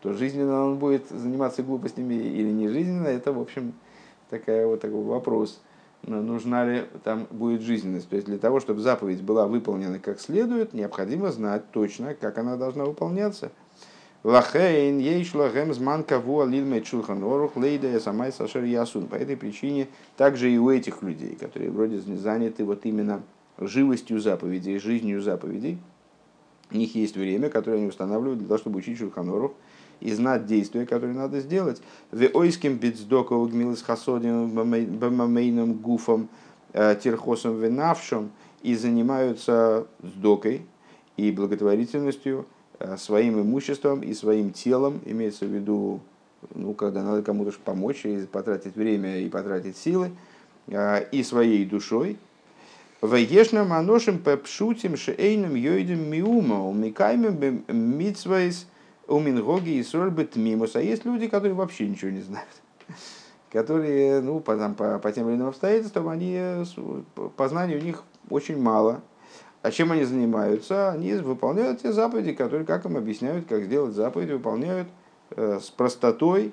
то 0.00 0.12
жизненно 0.12 0.64
он 0.64 0.78
будет 0.78 1.08
заниматься 1.08 1.62
глупостями 1.62 2.14
или 2.14 2.50
не 2.50 2.68
жизненно, 2.68 3.08
это, 3.08 3.32
в 3.32 3.40
общем, 3.40 3.72
такая, 4.30 4.66
вот 4.66 4.80
такой 4.80 5.02
вопрос. 5.02 5.60
Нужна 6.02 6.64
ли 6.64 6.84
там 7.02 7.26
будет 7.30 7.62
жизненность? 7.62 8.08
То 8.08 8.14
есть 8.14 8.28
для 8.28 8.38
того, 8.38 8.60
чтобы 8.60 8.80
заповедь 8.80 9.20
была 9.20 9.48
выполнена 9.48 9.98
как 9.98 10.20
следует, 10.20 10.72
необходимо 10.72 11.32
знать 11.32 11.70
точно, 11.72 12.14
как 12.14 12.38
она 12.38 12.56
должна 12.56 12.84
выполняться– 12.84 13.50
Лахейн 14.24 14.98
ейш 14.98 15.32
лахем 15.32 15.72
зман 15.72 16.02
каву 16.02 16.40
алильмет 16.40 16.86
шулхан 16.88 17.22
орух 17.22 17.56
лейда 17.56 18.00
самай 18.00 18.32
сашер 18.32 18.64
ясун. 18.64 19.06
По 19.06 19.14
этой 19.14 19.36
причине 19.36 19.86
также 20.16 20.50
и 20.50 20.58
у 20.58 20.70
этих 20.70 21.02
людей, 21.02 21.36
которые 21.36 21.70
вроде 21.70 22.00
заняты 22.00 22.64
вот 22.64 22.84
именно 22.84 23.22
живостью 23.58 24.18
заповедей, 24.18 24.80
жизнью 24.80 25.22
заповедей, 25.22 25.78
у 26.72 26.76
них 26.76 26.96
есть 26.96 27.16
время, 27.16 27.48
которое 27.48 27.76
они 27.76 27.86
устанавливают 27.86 28.40
для 28.40 28.48
того, 28.48 28.58
чтобы 28.58 28.78
учить 28.78 28.98
шулхан 28.98 29.52
и 30.00 30.12
знать 30.12 30.46
действия, 30.46 30.84
которые 30.84 31.14
надо 31.14 31.38
сделать. 31.38 31.80
В 32.10 32.28
ойским 32.34 32.76
битсдока 32.76 33.34
угмилыс 33.34 33.82
хасодим 33.82 34.50
бамамейным 34.50 35.74
гуфом 35.74 36.28
э, 36.72 36.96
терхосом 37.00 37.60
венавшим 37.60 38.32
и 38.62 38.74
занимаются 38.74 39.86
сдокой 40.02 40.66
и 41.16 41.30
благотворительностью– 41.30 42.46
своим 42.96 43.40
имуществом 43.40 44.00
и 44.00 44.14
своим 44.14 44.52
телом, 44.52 45.00
имеется 45.04 45.46
в 45.46 45.48
виду, 45.48 46.00
ну, 46.54 46.74
когда 46.74 47.02
надо 47.02 47.22
кому-то 47.22 47.52
помочь, 47.64 48.04
и 48.04 48.26
потратить 48.26 48.76
время 48.76 49.20
и 49.20 49.28
потратить 49.28 49.76
силы, 49.76 50.10
э, 50.68 51.08
и 51.10 51.22
своей 51.22 51.64
душой. 51.64 52.16
Ваешнам 53.00 53.72
аношим 53.72 54.18
пепшутим 54.18 54.96
шейным 54.96 55.54
йойдем 55.54 56.10
миума, 56.10 56.66
умикаймем 56.66 57.62
митсвайс 57.68 58.66
умингоги 59.06 59.70
и 59.70 59.82
сольбет 59.82 60.36
мимус. 60.36 60.76
А 60.76 60.82
есть 60.82 61.04
люди, 61.04 61.28
которые 61.28 61.54
вообще 61.54 61.88
ничего 61.88 62.10
не 62.10 62.20
знают 62.20 62.48
которые, 63.50 64.20
ну, 64.20 64.40
по, 64.40 64.56
там, 64.56 64.74
по, 64.74 64.98
по 64.98 65.12
тем 65.12 65.28
или 65.28 65.36
иным 65.36 65.48
обстоятельствам, 65.48 66.08
они, 66.08 66.34
э, 66.36 66.64
познаний 67.36 67.76
у 67.76 67.80
них 67.80 68.04
очень 68.30 68.60
мало, 68.60 69.00
а 69.62 69.70
чем 69.70 69.92
они 69.92 70.04
занимаются? 70.04 70.90
Они 70.90 71.14
выполняют 71.14 71.82
те 71.82 71.92
заповеди, 71.92 72.32
которые, 72.32 72.64
как 72.64 72.84
им 72.84 72.96
объясняют, 72.96 73.46
как 73.46 73.64
сделать 73.64 73.94
заповеди, 73.94 74.32
выполняют 74.32 74.88
э, 75.30 75.58
с 75.60 75.70
простотой 75.70 76.52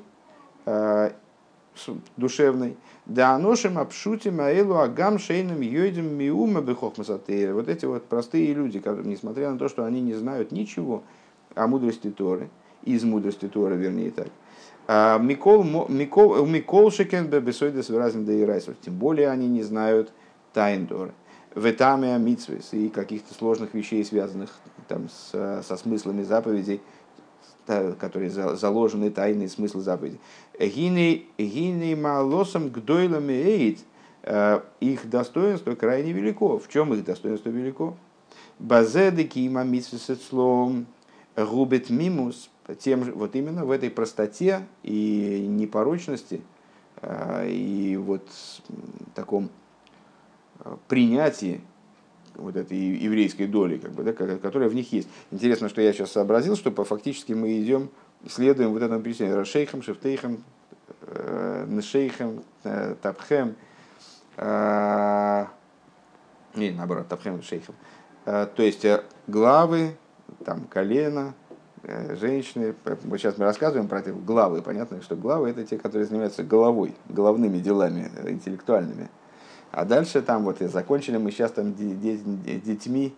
э, 0.65 1.11
с, 1.75 1.89
душевной. 2.17 2.77
Да 3.05 3.35
аношим 3.35 3.77
обшутим 3.77 4.41
аэлу 4.41 4.77
агам 4.77 5.19
шейным 5.19 5.61
йойдем 5.61 6.17
миума 6.17 6.61
бехохмасатейра. 6.61 7.53
Вот 7.53 7.67
эти 7.67 7.85
вот 7.85 8.05
простые 8.05 8.53
люди, 8.53 8.79
которые, 8.79 9.07
несмотря 9.07 9.51
на 9.51 9.59
то, 9.59 9.69
что 9.69 9.85
они 9.85 10.01
не 10.01 10.15
знают 10.15 10.51
ничего 10.51 11.03
о 11.53 11.67
мудрости 11.67 12.09
Торы, 12.09 12.49
из 12.83 13.03
мудрости 13.03 13.47
Торы, 13.47 13.75
вернее 13.75 14.09
так, 14.09 14.29
а, 14.87 15.19
Микол, 15.19 15.63
Микол, 15.63 16.45
Микол 16.45 16.91
Шекен 16.91 17.27
Бесойдес 17.27 17.89
Вразин 17.89 18.25
Тем 18.25 18.93
более 18.95 19.29
они 19.29 19.47
не 19.47 19.61
знают 19.61 20.11
тайн 20.53 20.87
Торы 20.87 21.11
ветамия 21.55 22.17
митсвис 22.17 22.73
и 22.73 22.89
каких-то 22.89 23.33
сложных 23.33 23.73
вещей, 23.73 24.03
связанных 24.03 24.51
там, 24.87 25.09
с, 25.09 25.63
со 25.63 25.77
смыслами 25.77 26.23
заповедей, 26.23 26.81
которые 27.65 28.29
заложены 28.29 29.09
тайные 29.09 29.49
смыслы 29.49 29.81
заповедей. 29.81 30.19
Гиней 30.59 31.95
малосом 31.95 32.69
гдойлами 32.69 33.33
эйд, 33.33 33.79
э, 34.23 34.61
их 34.79 35.09
достоинство 35.09 35.73
крайне 35.73 36.11
велико. 36.11 36.59
В 36.59 36.67
чем 36.67 36.93
их 36.93 37.03
достоинство 37.03 37.49
велико? 37.49 37.95
Базеды 38.59 39.23
кима 39.23 39.63
митсвисецлом 39.63 40.85
губит 41.35 41.89
мимус, 41.89 42.49
тем, 42.79 43.01
вот 43.13 43.35
именно 43.35 43.65
в 43.65 43.71
этой 43.71 43.89
простоте 43.89 44.61
и 44.83 45.45
непорочности, 45.49 46.41
э, 47.01 47.49
и 47.49 47.97
вот 47.97 48.27
таком 49.15 49.49
принятии 50.87 51.61
вот 52.35 52.55
этой 52.55 52.77
еврейской 52.77 53.47
доли, 53.47 53.77
как 53.77 53.91
бы, 53.91 54.03
да, 54.03 54.13
которая 54.13 54.69
в 54.69 54.75
них 54.75 54.91
есть. 54.91 55.07
Интересно, 55.31 55.69
что 55.69 55.81
я 55.81 55.93
сейчас 55.93 56.11
сообразил, 56.11 56.55
что 56.55 56.71
фактически 56.71 57.33
мы 57.33 57.61
идем, 57.61 57.89
следуем 58.27 58.71
вот 58.71 58.81
этому 58.81 59.01
перечислению 59.01 59.37
Рашейхам, 59.37 59.81
Шефтейхам, 59.81 60.43
э, 61.01 61.65
Нешейхам, 61.67 62.43
э, 62.63 62.95
Тапхем, 63.01 63.55
э, 64.37 65.45
не, 66.55 66.71
наоборот, 66.71 67.07
Тапхем, 67.07 67.41
Шейхам. 67.41 67.75
То 68.25 68.49
есть 68.57 68.83
главы, 69.27 69.97
там, 70.45 70.61
колено, 70.61 71.35
женщины. 71.83 72.73
Сейчас 73.11 73.37
мы 73.37 73.45
рассказываем 73.45 73.87
про 73.87 73.99
эти 73.99 74.09
главы. 74.09 74.63
Понятно, 74.63 74.99
что 75.03 75.15
главы 75.15 75.51
это 75.51 75.63
те, 75.63 75.77
которые 75.77 76.07
занимаются 76.07 76.41
головой, 76.41 76.95
головными 77.07 77.59
делами, 77.59 78.09
интеллектуальными. 78.25 79.09
А 79.75 79.83
дальше 79.83 80.21
там 80.21 80.45
вот 80.45 80.61
и 80.61 80.67
закончили 80.67 81.17
мы 81.17 81.31
сейчас 81.31 81.51
там 81.51 81.75
детьми, 81.75 83.13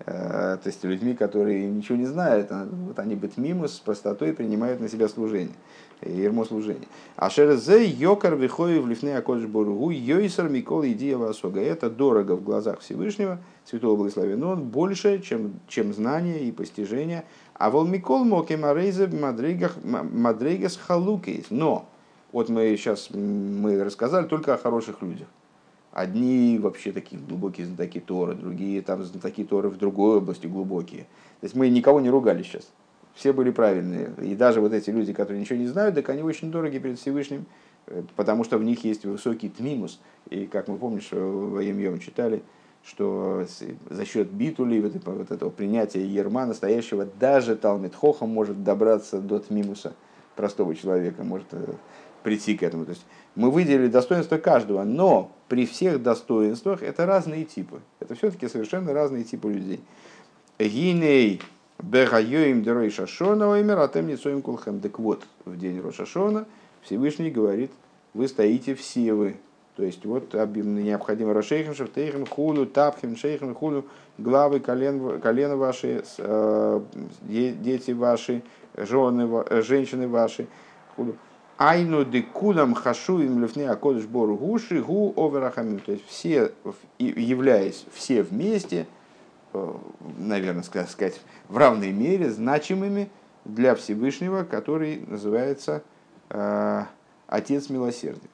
э, 0.00 0.58
то 0.62 0.66
есть 0.66 0.84
людьми, 0.84 1.14
которые 1.14 1.70
ничего 1.70 1.96
не 1.96 2.04
знают, 2.04 2.48
а 2.50 2.68
вот 2.70 2.98
они 2.98 3.14
быть 3.14 3.38
мимо 3.38 3.66
с 3.66 3.78
простотой 3.78 4.34
принимают 4.34 4.78
на 4.78 4.90
себя 4.90 5.08
служение, 5.08 5.54
ермо 6.02 6.44
служение. 6.44 6.86
А 7.16 7.30
шерзе 7.30 7.82
йокар 7.86 8.36
вихой 8.36 8.78
в 8.78 8.86
лифне 8.86 9.16
акодж 9.16 9.46
боругу 9.46 9.88
йойсар 9.88 10.50
микол 10.50 10.84
идея 10.84 11.16
осога. 11.30 11.62
Это 11.62 11.88
дорого 11.88 12.36
в 12.36 12.44
глазах 12.44 12.80
Всевышнего, 12.80 13.38
Святого 13.64 13.96
Благословения, 13.96 14.44
он 14.44 14.64
больше, 14.64 15.22
чем, 15.22 15.60
чем 15.66 15.94
знание 15.94 16.44
и 16.44 16.52
постижение. 16.52 17.24
А 17.54 17.70
вол 17.70 17.86
микол 17.86 18.22
моке 18.26 18.58
марейзе 18.58 19.06
мадрейгас 19.06 20.76
халукейс. 20.76 21.46
Но, 21.48 21.88
вот 22.32 22.50
мы 22.50 22.76
сейчас 22.76 23.08
мы 23.14 23.82
рассказали 23.82 24.26
только 24.26 24.52
о 24.52 24.58
хороших 24.58 25.00
людях. 25.00 25.28
Одни 25.96 26.58
вообще 26.58 26.92
такие 26.92 27.18
глубокие 27.18 27.66
знатоки 27.66 28.00
Торы, 28.00 28.34
другие 28.34 28.82
там 28.82 29.02
знатоки 29.02 29.44
Торы 29.44 29.70
в 29.70 29.78
другой 29.78 30.18
области 30.18 30.46
глубокие. 30.46 31.04
То 31.40 31.44
есть 31.44 31.54
мы 31.54 31.70
никого 31.70 32.02
не 32.02 32.10
ругали 32.10 32.42
сейчас. 32.42 32.70
Все 33.14 33.32
были 33.32 33.50
правильные. 33.50 34.10
И 34.20 34.34
даже 34.34 34.60
вот 34.60 34.74
эти 34.74 34.90
люди, 34.90 35.14
которые 35.14 35.40
ничего 35.40 35.58
не 35.58 35.68
знают, 35.68 35.94
так 35.94 36.06
они 36.10 36.22
очень 36.22 36.50
дороги 36.52 36.76
перед 36.76 36.98
Всевышним, 36.98 37.46
э, 37.86 38.02
потому 38.14 38.44
что 38.44 38.58
в 38.58 38.62
них 38.62 38.84
есть 38.84 39.06
высокий 39.06 39.48
тмимус. 39.48 39.98
И 40.28 40.44
как 40.44 40.68
мы 40.68 40.76
помним, 40.76 41.00
что 41.00 41.16
в 41.16 41.60
Йом 41.60 41.98
читали, 41.98 42.42
что 42.84 43.46
за 43.88 44.04
счет 44.04 44.30
битулей, 44.30 44.82
вот, 44.82 45.02
вот 45.02 45.30
этого 45.30 45.48
принятия 45.48 46.04
ерма 46.06 46.44
настоящего, 46.44 47.06
даже 47.18 47.56
Талмит 47.56 47.94
Хохам 47.94 48.28
может 48.28 48.62
добраться 48.62 49.18
до 49.18 49.38
тмимуса 49.38 49.94
простого 50.34 50.74
человека, 50.74 51.24
может 51.24 51.46
э, 51.52 51.72
прийти 52.26 52.56
к 52.56 52.64
этому. 52.64 52.84
То 52.84 52.90
есть 52.90 53.06
мы 53.36 53.52
выделили 53.52 53.86
достоинства 53.86 54.36
каждого, 54.38 54.82
но 54.82 55.30
при 55.46 55.64
всех 55.64 56.02
достоинствах 56.02 56.82
это 56.82 57.06
разные 57.06 57.44
типы. 57.44 57.78
Это 58.00 58.16
все-таки 58.16 58.48
совершенно 58.48 58.92
разные 58.92 59.22
типы 59.22 59.52
людей. 59.52 59.80
Гиней 60.58 61.40
бегайоим 61.80 62.64
дерой 62.64 62.90
шашона 62.90 63.48
оймер 63.48 63.78
атем 63.78 64.08
ницоим 64.08 64.42
кулхем. 64.42 64.80
Так 64.80 64.98
вот, 64.98 65.22
в 65.44 65.56
день 65.56 65.80
Рошашона 65.80 66.46
Всевышний 66.82 67.30
говорит, 67.30 67.70
вы 68.12 68.26
стоите 68.26 68.74
все 68.74 69.14
вы. 69.14 69.36
То 69.76 69.84
есть 69.84 70.04
вот 70.04 70.34
необходимо 70.34 71.32
Рошейхем, 71.32 71.76
Шефтейхем, 71.76 72.26
Хулу, 72.26 72.66
Тапхем, 72.66 73.16
Шейхем, 73.16 73.54
Хулу, 73.54 73.84
главы, 74.18 74.58
колен, 74.58 75.20
колено 75.20 75.56
ваши, 75.56 76.02
э, 76.18 76.80
дети 77.20 77.92
ваши, 77.92 78.42
жены, 78.76 79.44
женщины 79.62 80.08
ваши, 80.08 80.48
хулу. 80.96 81.14
Айну 81.58 82.04
декудам 82.04 82.74
хашу 82.74 83.20
им 83.20 83.42
лифне 83.42 83.70
акодыш 83.70 84.04
бор 84.04 84.34
гуши 84.34 84.82
гу 84.82 85.14
оверахамим. 85.16 85.80
То 85.80 85.92
есть 85.92 86.06
все, 86.06 86.52
являясь 86.98 87.86
все 87.94 88.22
вместе, 88.22 88.86
э, 89.54 89.74
наверное, 90.18 90.62
сказать, 90.62 91.20
в 91.48 91.56
равной 91.56 91.92
мере 91.92 92.30
значимыми 92.30 93.08
для 93.46 93.74
Всевышнего, 93.74 94.44
который 94.44 95.02
называется 95.06 95.82
э, 96.28 96.82
Отец 97.26 97.70
Милосердия. 97.70 98.28